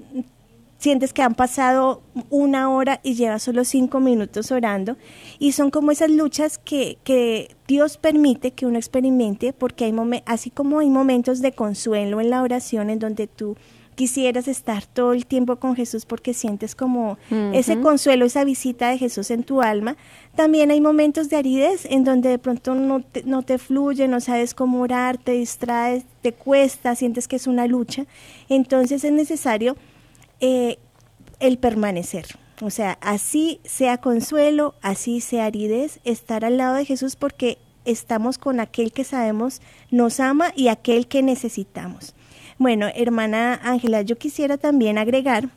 [0.81, 4.97] sientes que han pasado una hora y llevas solo cinco minutos orando.
[5.37, 9.93] Y son como esas luchas que, que Dios permite que uno experimente, porque hay
[10.25, 13.55] así como hay momentos de consuelo en la oración en donde tú
[13.93, 17.19] quisieras estar todo el tiempo con Jesús porque sientes como
[17.53, 19.97] ese consuelo, esa visita de Jesús en tu alma.
[20.35, 24.19] También hay momentos de aridez en donde de pronto no te, no te fluye, no
[24.19, 28.05] sabes cómo orar, te distraes, te cuesta, sientes que es una lucha.
[28.49, 29.75] Entonces es necesario
[30.41, 30.77] eh,
[31.39, 32.25] el permanecer.
[32.61, 38.37] O sea, así sea consuelo, así sea aridez, estar al lado de Jesús porque estamos
[38.37, 42.13] con aquel que sabemos nos ama y aquel que necesitamos.
[42.59, 45.49] Bueno, hermana Ángela, yo quisiera también agregar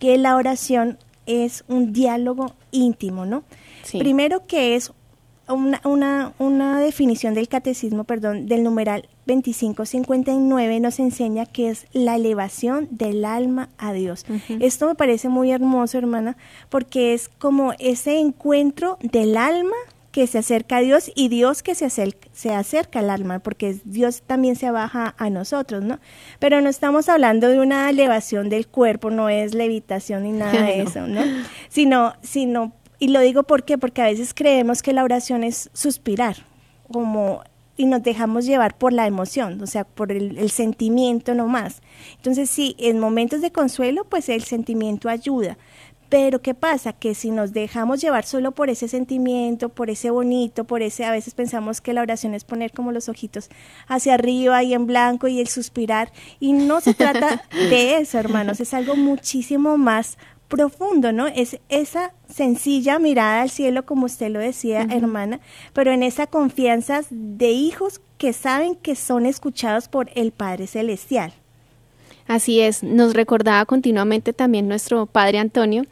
[0.00, 3.44] que la oración es un diálogo íntimo, ¿no?
[3.92, 4.92] Primero que es
[5.48, 12.16] una, una, una definición del catecismo, perdón, del numeral 2559 nos enseña que es la
[12.16, 14.24] elevación del alma a Dios.
[14.60, 16.36] Esto me parece muy hermoso, hermana,
[16.68, 19.76] porque es como ese encuentro del alma
[20.12, 23.80] que se acerca a Dios y Dios que se acerca, se acerca al alma, porque
[23.84, 25.98] Dios también se baja a nosotros, ¿no?
[26.38, 30.82] Pero no estamos hablando de una elevación del cuerpo, no es levitación ni nada de
[30.82, 31.22] eso, ¿no?
[31.70, 32.72] Sino, sino,
[33.02, 36.36] y lo digo porque, porque a veces creemos que la oración es suspirar,
[36.88, 37.42] como
[37.76, 41.82] y nos dejamos llevar por la emoción, o sea, por el, el, sentimiento nomás.
[42.18, 45.58] Entonces, sí, en momentos de consuelo, pues el sentimiento ayuda,
[46.12, 46.92] pero ¿qué pasa?
[46.92, 51.10] Que si nos dejamos llevar solo por ese sentimiento, por ese bonito, por ese, a
[51.10, 53.48] veces pensamos que la oración es poner como los ojitos
[53.88, 56.12] hacia arriba y en blanco y el suspirar.
[56.38, 60.18] Y no se trata de eso, hermanos, es algo muchísimo más
[60.52, 61.28] profundo, ¿no?
[61.28, 65.40] Es esa sencilla mirada al cielo, como usted lo decía, hermana,
[65.72, 71.32] pero en esa confianza de hijos que saben que son escuchados por el Padre Celestial.
[72.26, 75.84] Así es, nos recordaba continuamente también nuestro Padre Antonio.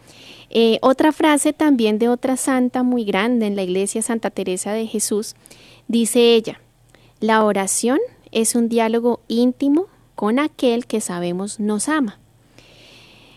[0.51, 4.87] Eh, otra frase también de otra santa muy grande en la iglesia Santa Teresa de
[4.87, 5.37] Jesús,
[5.88, 6.61] dice ella,
[7.18, 7.99] la oración
[8.31, 12.18] es un diálogo íntimo con aquel que sabemos nos ama.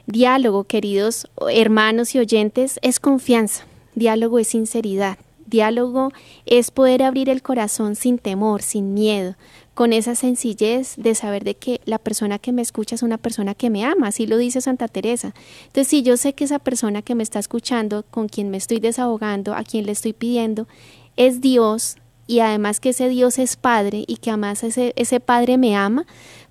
[0.06, 6.12] Diálogo, queridos hermanos y oyentes, es confianza, diálogo es sinceridad, diálogo
[6.46, 9.36] es poder abrir el corazón sin temor, sin miedo,
[9.74, 13.56] con esa sencillez de saber de que la persona que me escucha es una persona
[13.56, 15.34] que me ama, así lo dice Santa Teresa.
[15.68, 18.80] Entonces, si yo sé que esa persona que me está escuchando, con quien me estoy
[18.80, 20.68] desahogando, a quien le estoy pidiendo,
[21.16, 21.96] es Dios,
[22.28, 26.06] y además que ese Dios es Padre y que además ese, ese Padre me ama,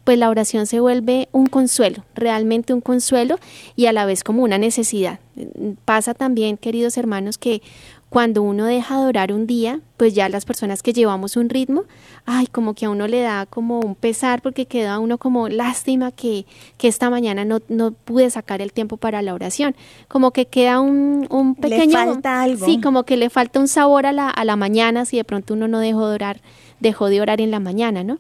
[0.05, 3.39] pues la oración se vuelve un consuelo, realmente un consuelo
[3.77, 5.21] y a la vez como una necesidad.
[5.85, 7.63] Pasa también, queridos hermanos, que
[8.13, 11.85] cuando uno deja de orar un día, pues ya las personas que llevamos un ritmo,
[12.27, 16.13] ay, como que a uno le da como un pesar porque queda uno como lástima
[16.13, 16.45] que,
[16.77, 19.75] que esta mañana no, no pude sacar el tiempo para la oración.
[20.09, 21.99] Como que queda un, un pequeño...
[21.99, 22.67] Le falta algo.
[22.67, 25.55] Sí, como que le falta un sabor a la, a la mañana si de pronto
[25.55, 26.43] uno no dejó de orar,
[26.81, 28.19] dejó de orar en la mañana, ¿no?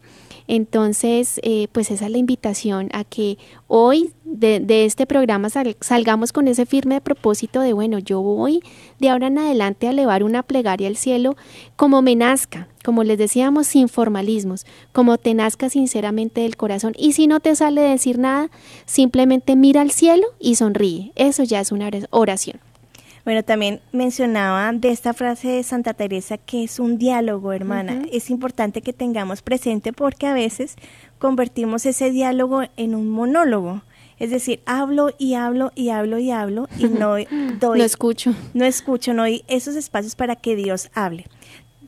[0.54, 3.38] Entonces, eh, pues esa es la invitación a que
[3.68, 5.48] hoy de, de este programa
[5.80, 8.62] salgamos con ese firme propósito de, bueno, yo voy
[8.98, 11.36] de ahora en adelante a elevar una plegaria al cielo
[11.76, 16.92] como me nazca, como les decíamos, sin formalismos, como te nazca sinceramente del corazón.
[16.98, 18.50] Y si no te sale decir nada,
[18.84, 21.12] simplemente mira al cielo y sonríe.
[21.14, 22.60] Eso ya es una oración.
[23.24, 28.02] Bueno, también mencionaba de esta frase de Santa Teresa que es un diálogo, hermana.
[28.10, 30.74] Es importante que tengamos presente porque a veces
[31.18, 33.82] convertimos ese diálogo en un monólogo.
[34.18, 37.14] Es decir, hablo y hablo y hablo y hablo y no
[37.60, 37.78] doy.
[37.78, 38.34] no escucho.
[38.54, 41.26] No escucho, no doy esos espacios para que Dios hable.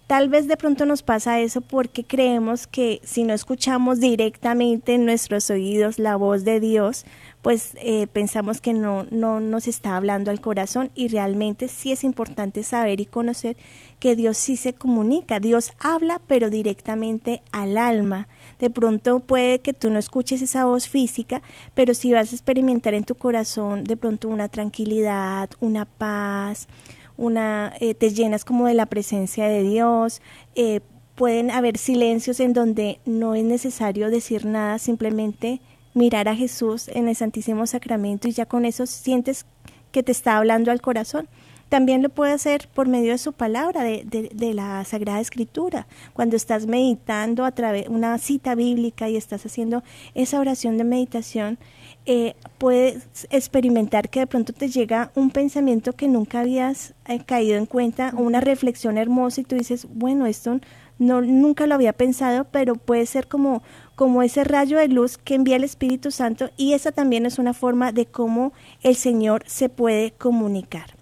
[0.07, 5.07] Tal vez de pronto nos pasa eso porque creemos que si no escuchamos directamente en
[5.07, 7.07] nuestros oídos la voz de Dios,
[7.41, 12.05] pues eh, pensamos que no, no nos está hablando al corazón y realmente sí es
[12.05, 13.57] importante saber y conocer
[13.99, 18.29] que Dios sí se comunica, Dios habla pero directamente al alma.
[18.59, 21.41] De pronto puede que tú no escuches esa voz física,
[21.73, 26.69] pero si vas a experimentar en tu corazón de pronto una tranquilidad, una paz,
[27.17, 30.21] una eh, te llenas como de la presencia de Dios,
[30.55, 30.81] eh,
[31.15, 35.61] pueden haber silencios en donde no es necesario decir nada, simplemente
[35.95, 39.47] mirar a Jesús en el Santísimo Sacramento y ya con eso sientes
[39.93, 41.29] que te está hablando al corazón.
[41.69, 45.87] También lo puede hacer por medio de su palabra, de, de, la Sagrada Escritura.
[46.13, 49.83] Cuando estás meditando a través de una cita bíblica y estás haciendo
[50.15, 51.59] esa oración de meditación,
[52.07, 57.57] eh, puedes experimentar que de pronto te llega un pensamiento que nunca habías eh, caído
[57.57, 60.61] en cuenta, o una reflexión hermosa y tú dices, bueno, esto
[60.99, 63.63] no, nunca lo había pensado, pero puede ser como,
[63.95, 67.55] como ese rayo de luz que envía el Espíritu Santo y esa también es una
[67.55, 70.95] forma de cómo el Señor se puede comunicar.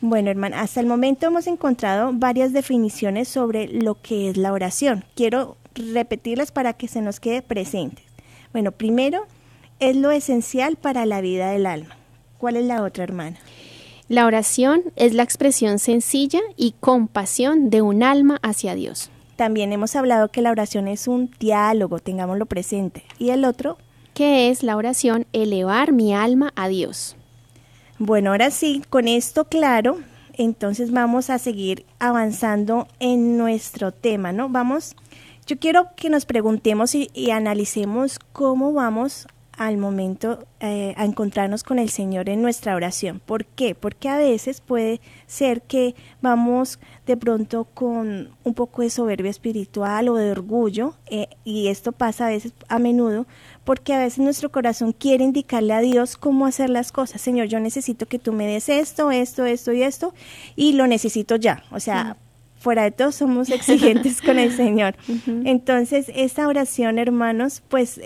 [0.00, 5.04] Bueno, hermana, hasta el momento hemos encontrado varias definiciones sobre lo que es la oración.
[5.14, 8.02] Quiero repetirlas para que se nos quede presente.
[8.52, 9.26] Bueno, primero,
[9.80, 11.96] es lo esencial para la vida del alma.
[12.38, 13.38] ¿Cuál es la otra, hermana?
[14.08, 19.10] La oración es la expresión sencilla y compasión de un alma hacia Dios.
[19.36, 23.04] También hemos hablado que la oración es un diálogo, tengámoslo presente.
[23.18, 23.78] ¿Y el otro?
[24.12, 27.16] Que es la oración elevar mi alma a Dios.
[27.98, 29.98] Bueno, ahora sí, con esto claro,
[30.34, 34.48] entonces vamos a seguir avanzando en nuestro tema, ¿no?
[34.48, 34.96] Vamos,
[35.46, 39.26] yo quiero que nos preguntemos y, y analicemos cómo vamos
[39.60, 43.20] al momento eh, a encontrarnos con el Señor en nuestra oración.
[43.20, 43.74] ¿Por qué?
[43.74, 50.08] Porque a veces puede ser que vamos de pronto con un poco de soberbia espiritual
[50.08, 53.26] o de orgullo, eh, y esto pasa a veces a menudo,
[53.64, 57.20] porque a veces nuestro corazón quiere indicarle a Dios cómo hacer las cosas.
[57.20, 60.14] Señor, yo necesito que tú me des esto, esto, esto y esto,
[60.56, 61.64] y lo necesito ya.
[61.70, 62.16] O sea,
[62.60, 64.94] fuera de todo somos exigentes con el Señor.
[65.26, 68.00] Entonces, esta oración, hermanos, pues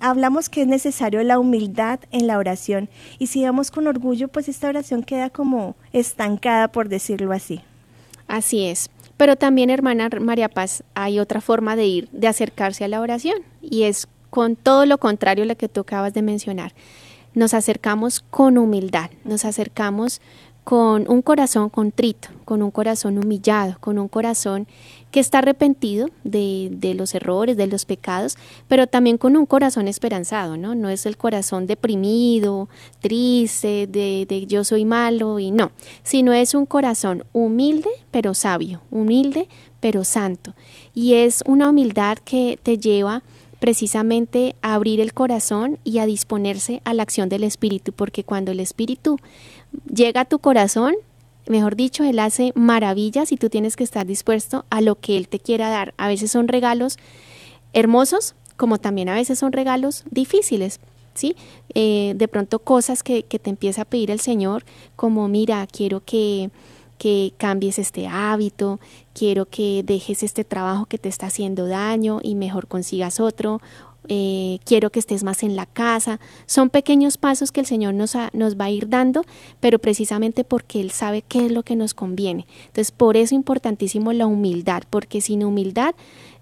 [0.00, 2.90] hablamos que es necesario la humildad en la oración.
[3.18, 7.62] Y si vamos con orgullo, pues esta oración queda como estancada, por decirlo así.
[8.26, 8.90] Así es.
[9.16, 13.36] Pero también, hermana María Paz, hay otra forma de ir, de acercarse a la oración,
[13.62, 16.72] y es con todo lo contrario a lo que tú acabas de mencionar.
[17.34, 20.20] Nos acercamos con humildad, nos acercamos
[20.64, 24.66] con un corazón contrito, con un corazón humillado, con un corazón
[25.10, 28.36] que está arrepentido de, los errores, de los pecados,
[28.68, 30.74] pero también con un corazón esperanzado, ¿no?
[30.74, 32.68] No es el corazón deprimido,
[33.00, 38.82] triste, de, de yo soy malo y no, sino es un corazón humilde pero sabio,
[38.90, 39.48] humilde
[39.80, 40.54] pero santo.
[40.94, 43.22] Y es una humildad que te lleva
[43.60, 48.50] precisamente a abrir el corazón y a disponerse a la acción del Espíritu, porque cuando
[48.50, 49.18] el Espíritu
[49.92, 50.94] llega a tu corazón,
[51.46, 55.28] mejor dicho, Él hace maravillas y tú tienes que estar dispuesto a lo que Él
[55.28, 55.94] te quiera dar.
[55.96, 56.98] A veces son regalos
[57.72, 60.80] hermosos, como también a veces son regalos difíciles.
[61.12, 61.34] ¿Sí?
[61.74, 64.64] Eh, de pronto cosas que, que te empieza a pedir el Señor,
[64.94, 66.50] como mira, quiero que,
[67.00, 68.78] que cambies este hábito,
[69.14, 73.62] quiero que dejes este trabajo que te está haciendo daño y mejor consigas otro,
[74.08, 76.20] eh, quiero que estés más en la casa.
[76.46, 79.24] Son pequeños pasos que el Señor nos, nos va a ir dando,
[79.60, 82.46] pero precisamente porque Él sabe qué es lo que nos conviene.
[82.66, 85.94] Entonces, por eso es importantísimo la humildad, porque sin humildad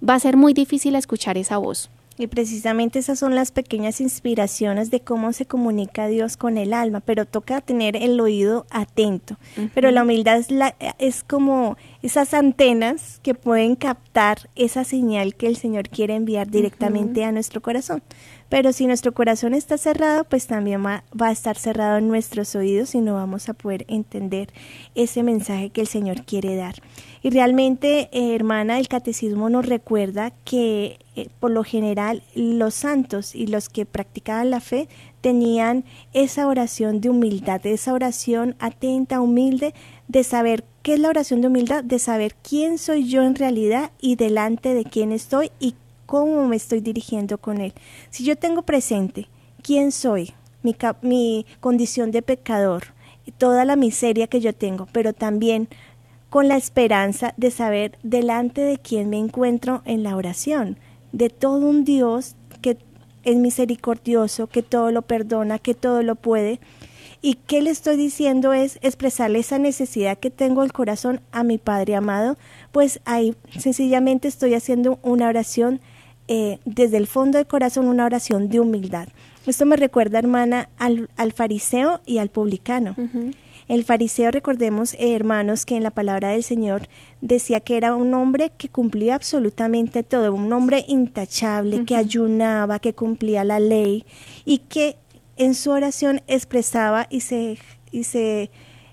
[0.07, 1.91] va a ser muy difícil escuchar esa voz.
[2.19, 6.99] Y precisamente esas son las pequeñas inspiraciones de cómo se comunica Dios con el alma,
[7.01, 9.37] pero toca tener el oído atento.
[9.73, 15.47] Pero la humildad es, la, es como esas antenas que pueden captar esa señal que
[15.47, 18.03] el Señor quiere enviar directamente a nuestro corazón.
[18.49, 22.95] Pero si nuestro corazón está cerrado, pues también va, a estar cerrado en nuestros oídos
[22.95, 24.49] y no vamos a poder entender
[24.95, 26.77] ese mensaje que el Señor quiere dar.
[27.23, 33.35] Y realmente, eh, hermana, el catecismo nos recuerda que eh, por lo general los santos
[33.35, 34.89] y los que practicaban la fe
[35.21, 39.75] tenían esa oración de humildad, esa oración atenta, humilde,
[40.07, 43.91] de saber qué es la oración de humildad, de saber quién soy yo en realidad
[44.01, 45.75] y delante de quién estoy y
[46.07, 47.75] cómo me estoy dirigiendo con Él.
[48.11, 49.29] Si yo tengo presente
[49.63, 52.95] quién soy, mi, mi condición de pecador,
[53.37, 55.69] toda la miseria que yo tengo, pero también
[56.31, 60.77] con la esperanza de saber delante de quién me encuentro en la oración,
[61.13, 62.77] de todo un Dios que
[63.25, 66.61] es misericordioso, que todo lo perdona, que todo lo puede.
[67.21, 71.59] Y qué le estoy diciendo es expresarle esa necesidad que tengo el corazón a mi
[71.59, 72.37] Padre amado,
[72.71, 75.81] pues ahí sencillamente estoy haciendo una oración
[76.29, 79.09] eh, desde el fondo del corazón una oración de humildad.
[79.47, 82.95] Esto me recuerda, hermana, al, fariseo y al publicano.
[83.69, 86.89] El fariseo, recordemos, eh, hermanos, que en la palabra del Señor
[87.21, 92.95] decía que era un hombre que cumplía absolutamente todo, un hombre intachable, que ayunaba, que
[92.95, 94.07] cumplía la ley
[94.47, 94.97] y que
[95.37, 97.59] en su oración expresaba y se,
[97.93, 98.51] y se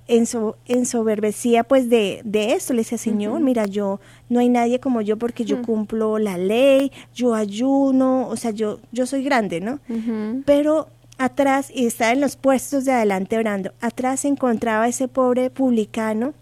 [0.07, 2.73] ensoberbecía pues de, de esto.
[2.73, 3.99] Le decía, Señor, mira, yo,
[4.29, 8.79] no hay nadie como yo porque yo cumplo la ley, yo ayuno, o sea, yo,
[8.91, 9.79] yo soy grande, ¿no?
[10.45, 10.87] Pero
[11.17, 16.33] atrás, y estaba en los puestos de adelante orando, atrás se encontraba ese pobre publicano,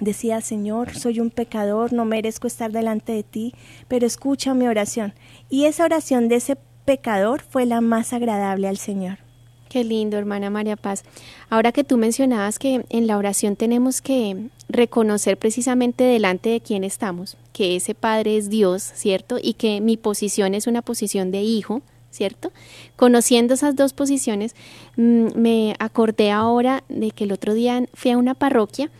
[0.00, 3.54] decía, Señor, soy un pecador, no merezco estar delante de ti,
[3.88, 5.14] pero escucha mi oración.
[5.48, 9.18] Y esa oración de ese pecador fue la más agradable al Señor.
[9.68, 11.02] Qué lindo, hermana María Paz.
[11.48, 16.84] Ahora que tú mencionabas que en la oración tenemos que reconocer precisamente delante de quién
[16.84, 19.38] estamos, que ese Padre es Dios, ¿cierto?
[19.42, 21.80] Y que mi posición es una posición de hijo,
[22.12, 22.52] ¿cierto?
[22.94, 24.54] Conociendo esas dos posiciones,
[24.96, 28.90] mm, me acordé ahora de que el otro día fui a una parroquia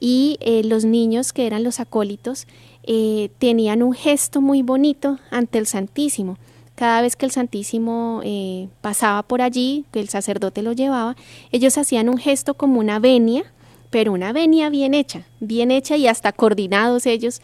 [0.00, 2.46] y eh, los niños que eran los acólitos
[2.82, 6.36] eh, tenían un gesto muy bonito ante el Santísimo.
[6.74, 11.16] Cada vez que el Santísimo eh, pasaba por allí, que el sacerdote lo llevaba,
[11.50, 13.44] ellos hacían un gesto como una venia,
[13.90, 17.40] pero una venia bien hecha, bien hecha y hasta coordinados ellos,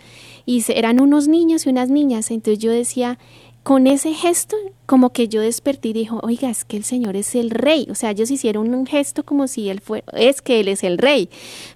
[0.46, 3.18] y eran unos niños y unas niñas, entonces yo decía,
[3.64, 7.34] con ese gesto, como que yo desperté y dijo, oiga, es que el Señor es
[7.34, 7.88] el rey.
[7.90, 10.98] O sea, ellos hicieron un gesto como si Él fuera, es que Él es el
[10.98, 11.30] rey,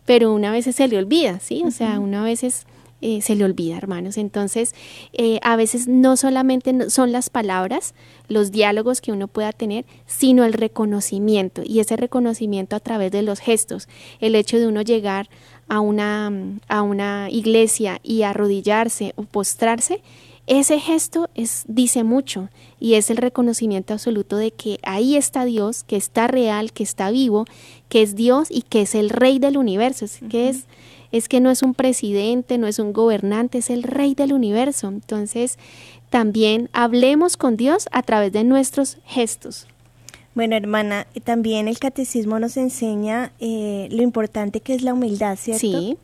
[0.04, 1.64] pero una vez se le olvida, ¿sí?
[1.66, 2.66] O sea, una vez es
[3.00, 4.18] eh, se le olvida, hermanos.
[4.18, 4.74] Entonces,
[5.12, 7.94] eh, a veces no solamente son las palabras,
[8.26, 13.22] los diálogos que uno pueda tener, sino el reconocimiento y ese reconocimiento a través de
[13.22, 13.88] los gestos.
[14.20, 15.30] El hecho de uno llegar
[15.68, 16.32] a una,
[16.66, 20.02] a una iglesia y arrodillarse o postrarse
[20.48, 22.48] ese gesto es, dice mucho
[22.80, 27.10] y es el reconocimiento absoluto de que ahí está Dios, que está real, que está
[27.10, 27.44] vivo,
[27.90, 30.06] que es Dios y que es el rey del universo.
[30.06, 30.64] Es que es,
[31.12, 34.88] es que no es un presidente, no es un gobernante, es el rey del universo.
[34.88, 35.58] Entonces,
[36.08, 39.66] también hablemos con Dios a través de nuestros gestos.
[40.34, 45.60] Bueno, hermana, también el catecismo nos enseña eh, lo importante que es la humildad, ¿cierto?
[45.60, 45.98] Sí.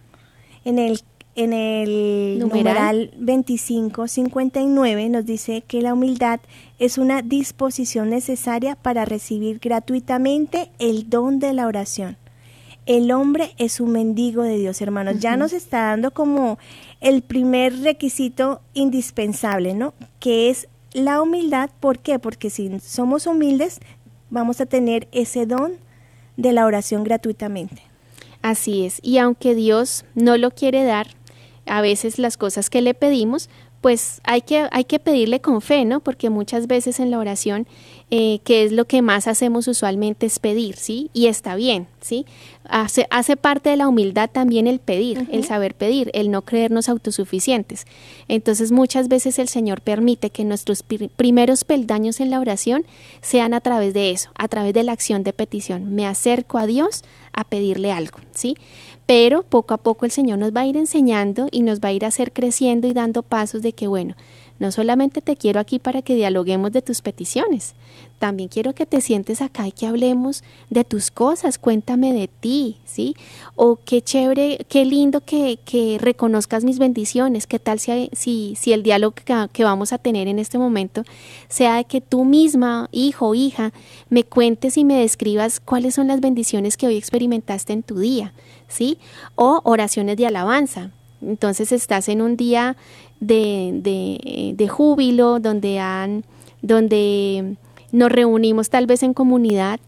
[0.67, 1.01] En el
[1.37, 6.41] en el numeral, 2559 nos dice que la humildad
[6.79, 12.17] es una disposición necesaria para recibir gratuitamente el don de la oración.
[12.87, 15.19] El hombre es un mendigo de Dios, hermanos.
[15.19, 16.59] Ya nos está dando como
[17.01, 19.95] el primer requisito indispensable, ¿no?
[20.21, 21.71] Que es la humildad.
[21.81, 22.19] ¿Por qué?
[22.19, 23.81] Porque si somos humildes,
[24.29, 25.73] vamos a tener ese don
[26.37, 27.83] de la oración gratuitamente.
[28.43, 29.01] Así es.
[29.03, 31.07] Y aunque Dios no lo quiere dar,
[31.67, 33.49] a veces las cosas que le pedimos,
[33.85, 36.01] pues hay que, hay que pedirle con fe, ¿no?
[36.01, 37.67] Porque muchas veces en la oración,
[38.11, 41.11] eh, que es lo que más hacemos usualmente, es pedir, ¿sí?
[41.13, 42.25] Y está bien, ¿sí?
[42.67, 46.89] Hace, hace parte de la humildad también el pedir, el saber pedir, el no creernos
[46.89, 47.87] autosuficientes.
[48.27, 52.87] Entonces muchas veces el Señor permite que nuestros primeros peldaños en la oración
[53.21, 55.95] sean a través de eso, a través de la acción de petición.
[55.95, 57.05] Me acerco a Dios
[57.35, 58.57] a pedirle algo, ¿sí?
[59.07, 61.93] Pero poco a poco el Señor nos va a ir enseñando y nos va a
[61.93, 64.15] ir a hacer creciendo y dando pasos de que, bueno,
[64.59, 67.75] no solamente te quiero aquí para que dialoguemos de tus peticiones,
[68.19, 72.79] también quiero que te sientes acá y que hablemos de tus cosas, cuéntame de ti,
[72.85, 73.17] ¿sí?
[73.57, 78.73] O qué chévere, qué lindo que, que reconozcas mis bendiciones, qué tal si, si, si
[78.73, 81.03] el diálogo que, que, vamos a tener en este momento
[81.49, 83.73] sea de que tú misma, hijo o hija,
[84.09, 88.33] me cuentes y me describas cuáles son las bendiciones que hoy experimentaste en tu día,
[88.75, 88.99] ¿sí?
[89.37, 90.91] O oraciones de alabanza.
[91.23, 92.77] Entonces estás en un día
[93.21, 96.25] de, de, júbilo, donde, han,
[96.61, 97.57] donde
[97.93, 99.81] nos reunimos tal vez en comunidad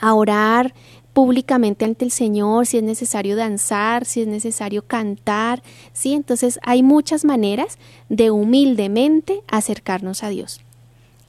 [0.00, 0.74] a orar
[1.14, 5.62] públicamente ante el Señor, si es necesario danzar, si es necesario cantar,
[5.92, 6.12] ¿sí?
[6.12, 10.60] Entonces hay muchas maneras de humildemente acercarnos a Dios.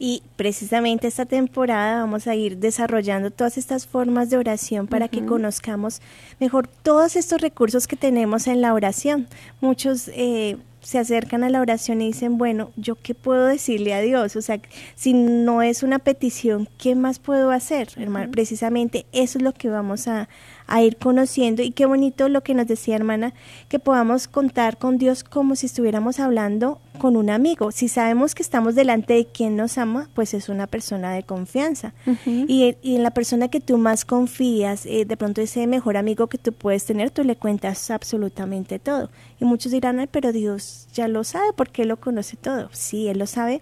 [0.02, 5.26] Y precisamente esta temporada vamos a ir desarrollando todas estas formas de oración para que
[5.26, 6.02] conozcamos
[6.40, 9.28] mejor todos estos recursos que tenemos en la oración.
[9.60, 14.00] Muchos eh, se acercan a la oración y dicen, bueno, ¿yo qué puedo decirle a
[14.00, 14.36] Dios?
[14.36, 14.62] O sea,
[14.96, 17.90] si no es una petición, ¿qué más puedo hacer?
[17.98, 20.30] Hermano, precisamente eso es lo que vamos a,
[20.70, 23.34] a ir conociendo y qué bonito lo que nos decía hermana,
[23.68, 27.72] que podamos contar con Dios como si estuviéramos hablando con un amigo.
[27.72, 31.94] Si sabemos que estamos delante de quien nos ama, pues es una persona de confianza.
[32.26, 36.28] y, y, en la persona que tú más confías, eh, de pronto ese mejor amigo
[36.28, 39.10] que tú puedes tener, tú le cuentas absolutamente todo.
[39.40, 42.70] Y muchos dirán, pero Dios ya lo sabe porque Él lo conoce todo.
[42.72, 43.62] Sí, Él lo sabe,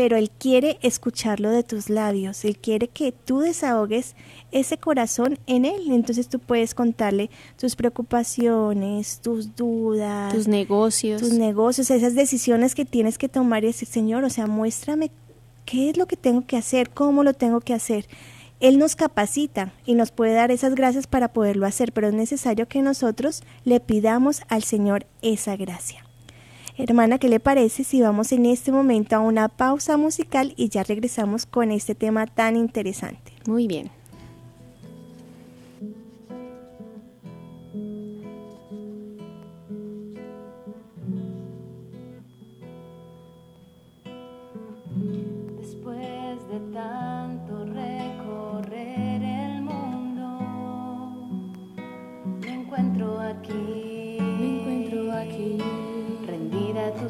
[0.00, 4.16] pero Él quiere escucharlo de tus labios, Él quiere que tú desahogues
[4.50, 5.90] ese corazón en Él.
[5.90, 7.28] Entonces tú puedes contarle
[7.58, 13.66] tus preocupaciones, tus dudas, tus negocios, tus negocios, esas decisiones que tienes que tomar y
[13.66, 15.10] decir, Señor, o sea, muéstrame
[15.66, 18.06] qué es lo que tengo que hacer, cómo lo tengo que hacer.
[18.58, 22.66] Él nos capacita y nos puede dar esas gracias para poderlo hacer, pero es necesario
[22.68, 26.06] que nosotros le pidamos al Señor esa gracia.
[26.82, 30.82] Hermana, ¿qué le parece si vamos en este momento a una pausa musical y ya
[30.82, 33.34] regresamos con este tema tan interesante?
[33.46, 33.90] Muy bien.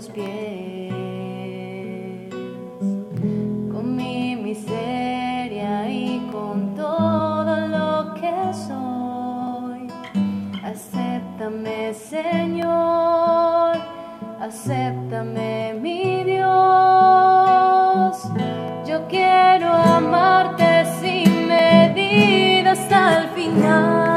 [0.09, 0.93] Pies,
[3.73, 9.87] con mi miseria y con todo lo que soy.
[10.63, 13.77] Acéptame, Señor,
[14.41, 16.51] acéptame, mi Dios.
[18.87, 24.10] Yo quiero amarte sin medida hasta el final.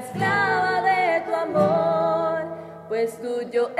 [0.00, 2.44] Esclava de tu amor,
[2.88, 3.79] pues tuyo es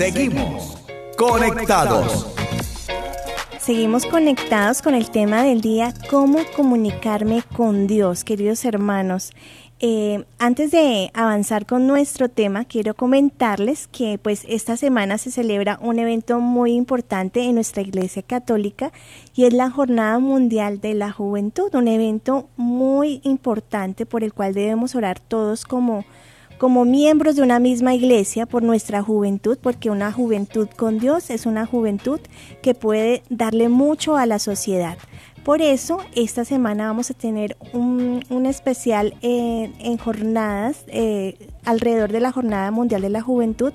[0.00, 0.78] Seguimos
[1.18, 2.26] conectados.
[3.58, 9.32] Seguimos conectados con el tema del día, cómo comunicarme con Dios, queridos hermanos.
[9.78, 15.78] Eh, antes de avanzar con nuestro tema, quiero comentarles que pues esta semana se celebra
[15.82, 18.92] un evento muy importante en nuestra Iglesia Católica
[19.34, 24.54] y es la Jornada Mundial de la Juventud, un evento muy importante por el cual
[24.54, 26.06] debemos orar todos como
[26.60, 31.46] como miembros de una misma iglesia por nuestra juventud, porque una juventud con Dios es
[31.46, 32.20] una juventud
[32.60, 34.98] que puede darle mucho a la sociedad.
[35.42, 42.30] Por eso, esta semana vamos a tener un, especial en jornadas eh, alrededor de la
[42.30, 43.72] Jornada Mundial de la Juventud.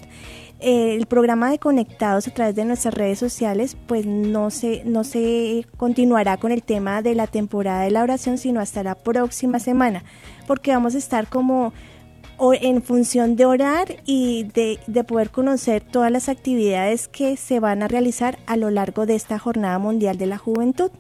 [0.59, 5.03] Eh, el programa de Conectados a través de nuestras redes sociales, pues no se, no
[5.03, 9.59] se continuará con el tema de la temporada de la oración, sino hasta la próxima
[9.59, 10.03] semana,
[10.45, 11.73] porque vamos a estar como
[12.37, 17.59] o en función de orar y de, de, poder conocer todas las actividades que se
[17.59, 20.91] van a realizar a lo largo de esta Jornada Mundial de la Juventud.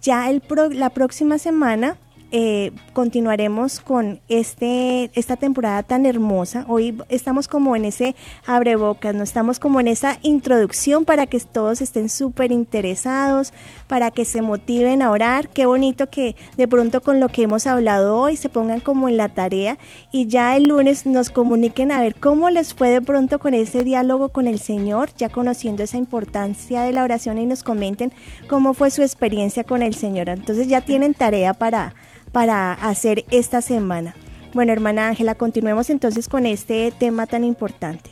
[0.00, 1.96] Ya el pro, la próxima semana
[2.30, 6.64] eh, continuaremos con este, esta temporada tan hermosa.
[6.68, 8.14] Hoy estamos como en ese
[8.46, 13.52] abrebocas, no estamos como en esa introducción para que todos estén súper interesados,
[13.86, 15.48] para que se motiven a orar.
[15.48, 19.16] Qué bonito que de pronto con lo que hemos hablado hoy se pongan como en
[19.16, 19.78] la tarea
[20.12, 23.84] y ya el lunes nos comuniquen a ver cómo les fue de pronto con ese
[23.84, 28.12] diálogo con el Señor, ya conociendo esa importancia de la oración y nos comenten
[28.48, 30.28] cómo fue su experiencia con el Señor.
[30.28, 31.94] Entonces ya tienen tarea para
[32.32, 34.14] para hacer esta semana.
[34.54, 38.10] Bueno, hermana Ángela, continuemos entonces con este tema tan importante.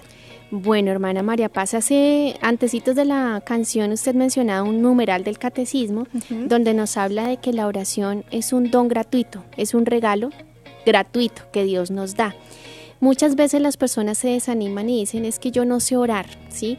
[0.51, 6.03] Bueno, hermana María Paz, hace antecitos de la canción usted mencionaba un numeral del catecismo
[6.03, 6.47] uh -huh.
[6.47, 10.31] donde nos habla de que la oración es un don gratuito, es un regalo
[10.85, 12.35] gratuito que Dios nos da.
[13.01, 16.79] Muchas veces las personas se desaniman y dicen es que yo no sé orar, ¿sí?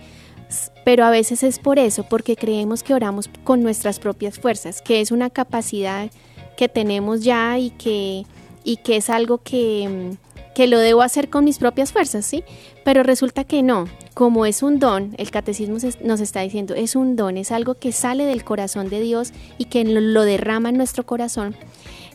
[0.85, 5.01] Pero a veces es por eso, porque creemos que oramos con nuestras propias fuerzas, que
[5.01, 6.09] es una capacidad
[6.57, 8.25] que tenemos ya y que,
[8.65, 10.17] y que es algo que,
[10.53, 12.43] que lo debo hacer con mis propias fuerzas, ¿sí?
[12.83, 17.15] Pero resulta que no, como es un don, el catecismo nos está diciendo, es un
[17.15, 21.05] don, es algo que sale del corazón de Dios y que lo derrama en nuestro
[21.05, 21.55] corazón.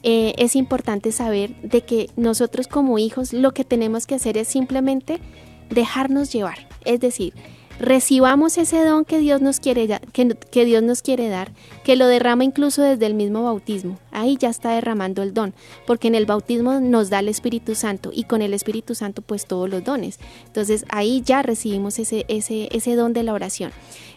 [0.03, 4.49] Eh, es importante saber de que nosotros como hijos lo que tenemos que hacer es
[4.49, 5.21] simplemente
[5.71, 7.35] dejarnos llevar, es decir,
[7.83, 11.51] recibamos ese don que Dios nos quiere que, que, Dios nos quiere dar,
[11.83, 13.99] que lo derrama incluso desde el mismo bautismo.
[14.13, 15.53] Ahí ya está derramando el don,
[15.85, 19.47] porque en el bautismo nos da el Espíritu Santo y con el Espíritu Santo pues
[19.47, 20.21] todos los dones.
[20.47, 23.73] Entonces ahí ya recibimos ese, ese, ese don de la oración.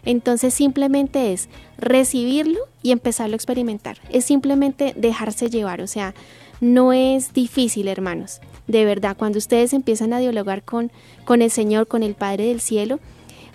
[0.05, 1.49] Entonces simplemente es
[1.79, 3.97] recibirlo y empezarlo a experimentar.
[4.11, 6.13] Es simplemente dejarse llevar, o sea,
[6.61, 8.41] no es difícil, hermanos.
[8.67, 10.91] De verdad, cuando ustedes empiezan a dialogar con,
[11.25, 12.99] con el Señor, con el Padre del Cielo,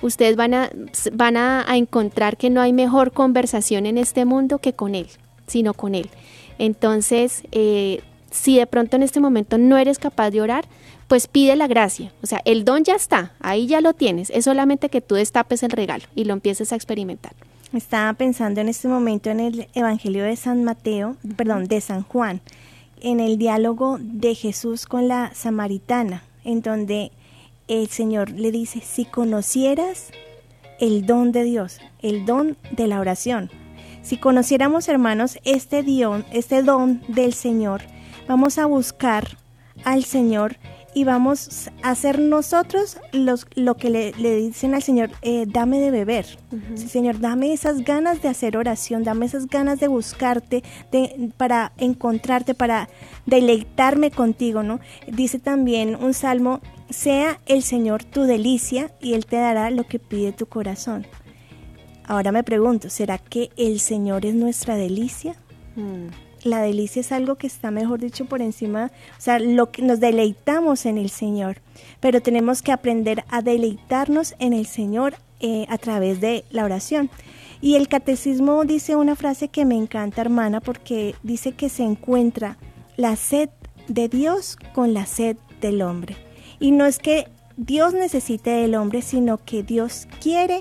[0.03, 0.71] ustedes van a,
[1.13, 5.09] van a, a, encontrar que no hay mejor conversación en este mundo que con Él,
[5.47, 6.11] sino con Él.
[6.59, 10.67] Entonces, eh, si de pronto en este momento no eres capaz de orar,
[11.09, 12.13] pues pide la gracia.
[12.23, 14.31] O sea, el don ya está, ahí ya lo tienes.
[14.31, 17.33] Es solamente que tú destapes el regalo y lo empieces a experimentar.
[17.73, 22.41] Estaba pensando en este momento en el Evangelio de San Mateo, perdón, de San Juan,
[23.01, 27.11] en el diálogo de Jesús con la samaritana, en donde
[27.71, 30.11] el Señor le dice, si conocieras
[30.81, 33.51] el don de Dios, el don de la oración,
[34.03, 37.83] si conociéramos, hermanos, este don, este don del Señor,
[38.27, 39.37] vamos a buscar
[39.85, 40.57] al Señor
[40.95, 45.79] y vamos a hacer nosotros los, lo que le, le dicen al Señor, eh, dame
[45.79, 46.27] de beber.
[46.51, 46.77] Uh -huh.
[46.77, 51.73] sí, Señor, dame esas ganas de hacer oración, dame esas ganas de buscarte, de, para
[51.79, 52.89] encontrarte, para
[53.27, 54.81] deleitarme contigo, ¿no?
[55.07, 56.61] Dice también un salmo,
[56.91, 61.07] sea el Señor tu delicia y Él te dará lo que pide tu corazón.
[62.05, 65.37] Ahora me pregunto, ¿será que el Señor es nuestra delicia?
[65.77, 66.09] Mm
[66.45, 70.01] la delicia es algo que está, mejor dicho, por encima, o sea, lo que nos
[70.01, 71.59] deleitamos en el Señor,
[72.01, 77.11] pero tenemos que aprender a deleitarnos en el Señor eh, a través de la oración.
[77.61, 82.57] Y el catecismo dice una frase que me encanta, hermana, porque dice que se encuentra
[82.97, 83.51] la sed
[83.89, 86.17] de Dios con la sed del hombre.
[86.61, 90.61] Y no es que Dios necesite del hombre, sino que Dios quiere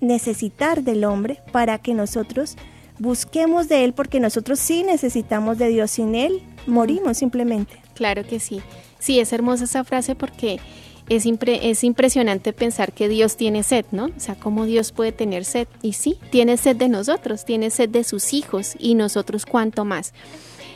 [0.00, 2.56] necesitar del hombre para que nosotros
[2.98, 5.92] busquemos de Él, porque nosotros sí necesitamos de Dios.
[5.92, 7.80] Sin Él morimos simplemente.
[7.94, 8.60] Claro que sí.
[8.98, 10.58] Sí, es hermosa esa frase porque
[11.08, 14.06] es, es impresionante pensar que Dios tiene sed, ¿no?
[14.06, 15.68] O sea, cómo Dios puede tener sed.
[15.82, 20.12] Y sí, tiene sed de nosotros, tiene sed de sus hijos y nosotros cuánto más.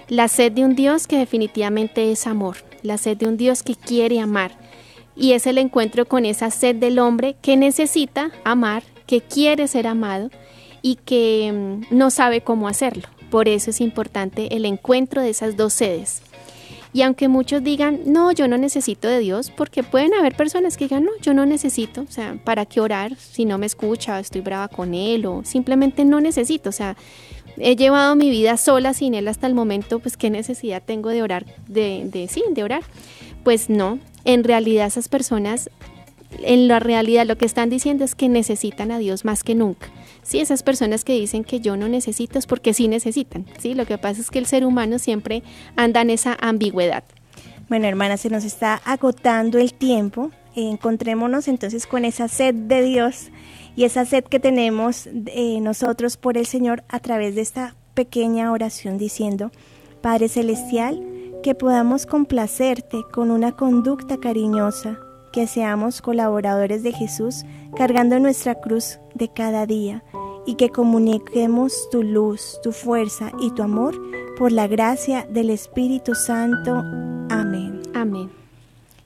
[0.08, 3.74] La sed de un Dios que definitivamente es amor, la sed de un Dios que
[3.74, 4.58] quiere amar.
[5.16, 9.86] Y es el encuentro con esa sed del hombre que necesita amar, que quiere ser
[9.86, 10.30] amado
[10.82, 13.08] y que mm, no sabe cómo hacerlo.
[13.30, 16.22] Por eso es importante el encuentro de esas dos sedes.
[16.92, 20.86] Y aunque muchos digan, no, yo no necesito de Dios, porque pueden haber personas que
[20.86, 24.40] digan, no, yo no necesito, o sea, ¿para qué orar si no me escucha, estoy
[24.40, 26.70] brava con Él o simplemente no necesito?
[26.70, 26.96] O sea,
[27.58, 31.22] he llevado mi vida sola sin Él hasta el momento, pues qué necesidad tengo de
[31.22, 32.82] orar, de, de sí, de orar.
[33.44, 35.70] Pues no, en realidad esas personas,
[36.42, 39.88] en la realidad lo que están diciendo es que necesitan a Dios más que nunca.
[40.22, 43.46] Sí, esas personas que dicen que yo no necesito es porque sí necesitan.
[43.58, 45.42] Sí, lo que pasa es que el ser humano siempre
[45.76, 47.04] anda en esa ambigüedad.
[47.68, 50.30] Bueno, hermana, se nos está agotando el tiempo.
[50.54, 53.30] encontrémonos entonces con esa sed de Dios
[53.80, 58.52] y esa sed que tenemos eh, nosotros por el Señor a través de esta pequeña
[58.52, 59.52] oración diciendo,
[60.02, 61.02] Padre Celestial,
[61.42, 64.98] que podamos complacerte con una conducta cariñosa,
[65.32, 70.04] que seamos colaboradores de Jesús cargando nuestra cruz de cada día
[70.44, 73.98] y que comuniquemos tu luz, tu fuerza y tu amor
[74.36, 76.82] por la gracia del Espíritu Santo.
[77.30, 77.80] Amén.
[77.94, 78.30] Amén.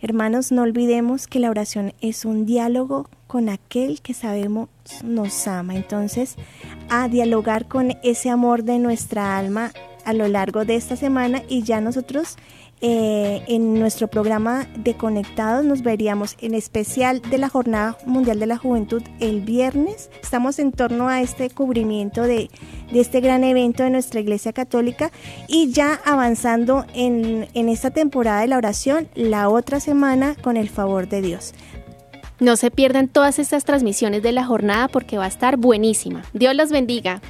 [0.01, 4.69] Hermanos, no olvidemos que la oración es un diálogo con aquel que sabemos
[5.03, 5.75] nos ama.
[5.75, 6.37] Entonces,
[6.89, 9.73] a dialogar con ese amor de nuestra alma
[10.05, 12.37] a lo largo de esta semana y ya nosotros
[12.81, 18.47] eh, en nuestro programa de Conectados nos veríamos en especial de la Jornada Mundial de
[18.47, 20.11] la Juventud el viernes.
[20.23, 22.51] Estamos en torno a este cubrimiento de,
[22.93, 25.11] este gran evento de nuestra Iglesia Católica
[25.49, 31.09] y ya avanzando en esta temporada de la oración la otra semana con el favor
[31.09, 31.53] de Dios.
[32.45, 36.25] No se pierdan todas estas transmisiones de la jornada porque va a estar buenísima.
[36.35, 37.23] Dios los bendiga.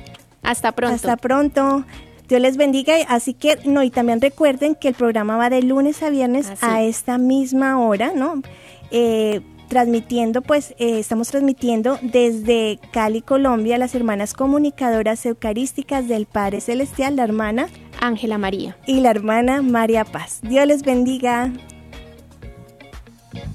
[0.42, 0.96] Hasta pronto.
[0.96, 1.84] Hasta pronto.
[2.28, 2.96] Dios les bendiga.
[3.06, 6.82] Así que, no, y también recuerden que el programa va de lunes a viernes a
[6.82, 8.42] esta misma hora, ¿no?
[8.90, 16.60] Eh, transmitiendo, pues eh, estamos transmitiendo desde Cali, Colombia, las hermanas comunicadoras eucarísticas del Padre
[16.60, 17.68] Celestial, la hermana
[18.00, 20.40] Ángela María y la hermana María Paz.
[20.42, 21.52] Dios les bendiga.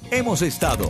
[0.10, 0.90] Hemos estado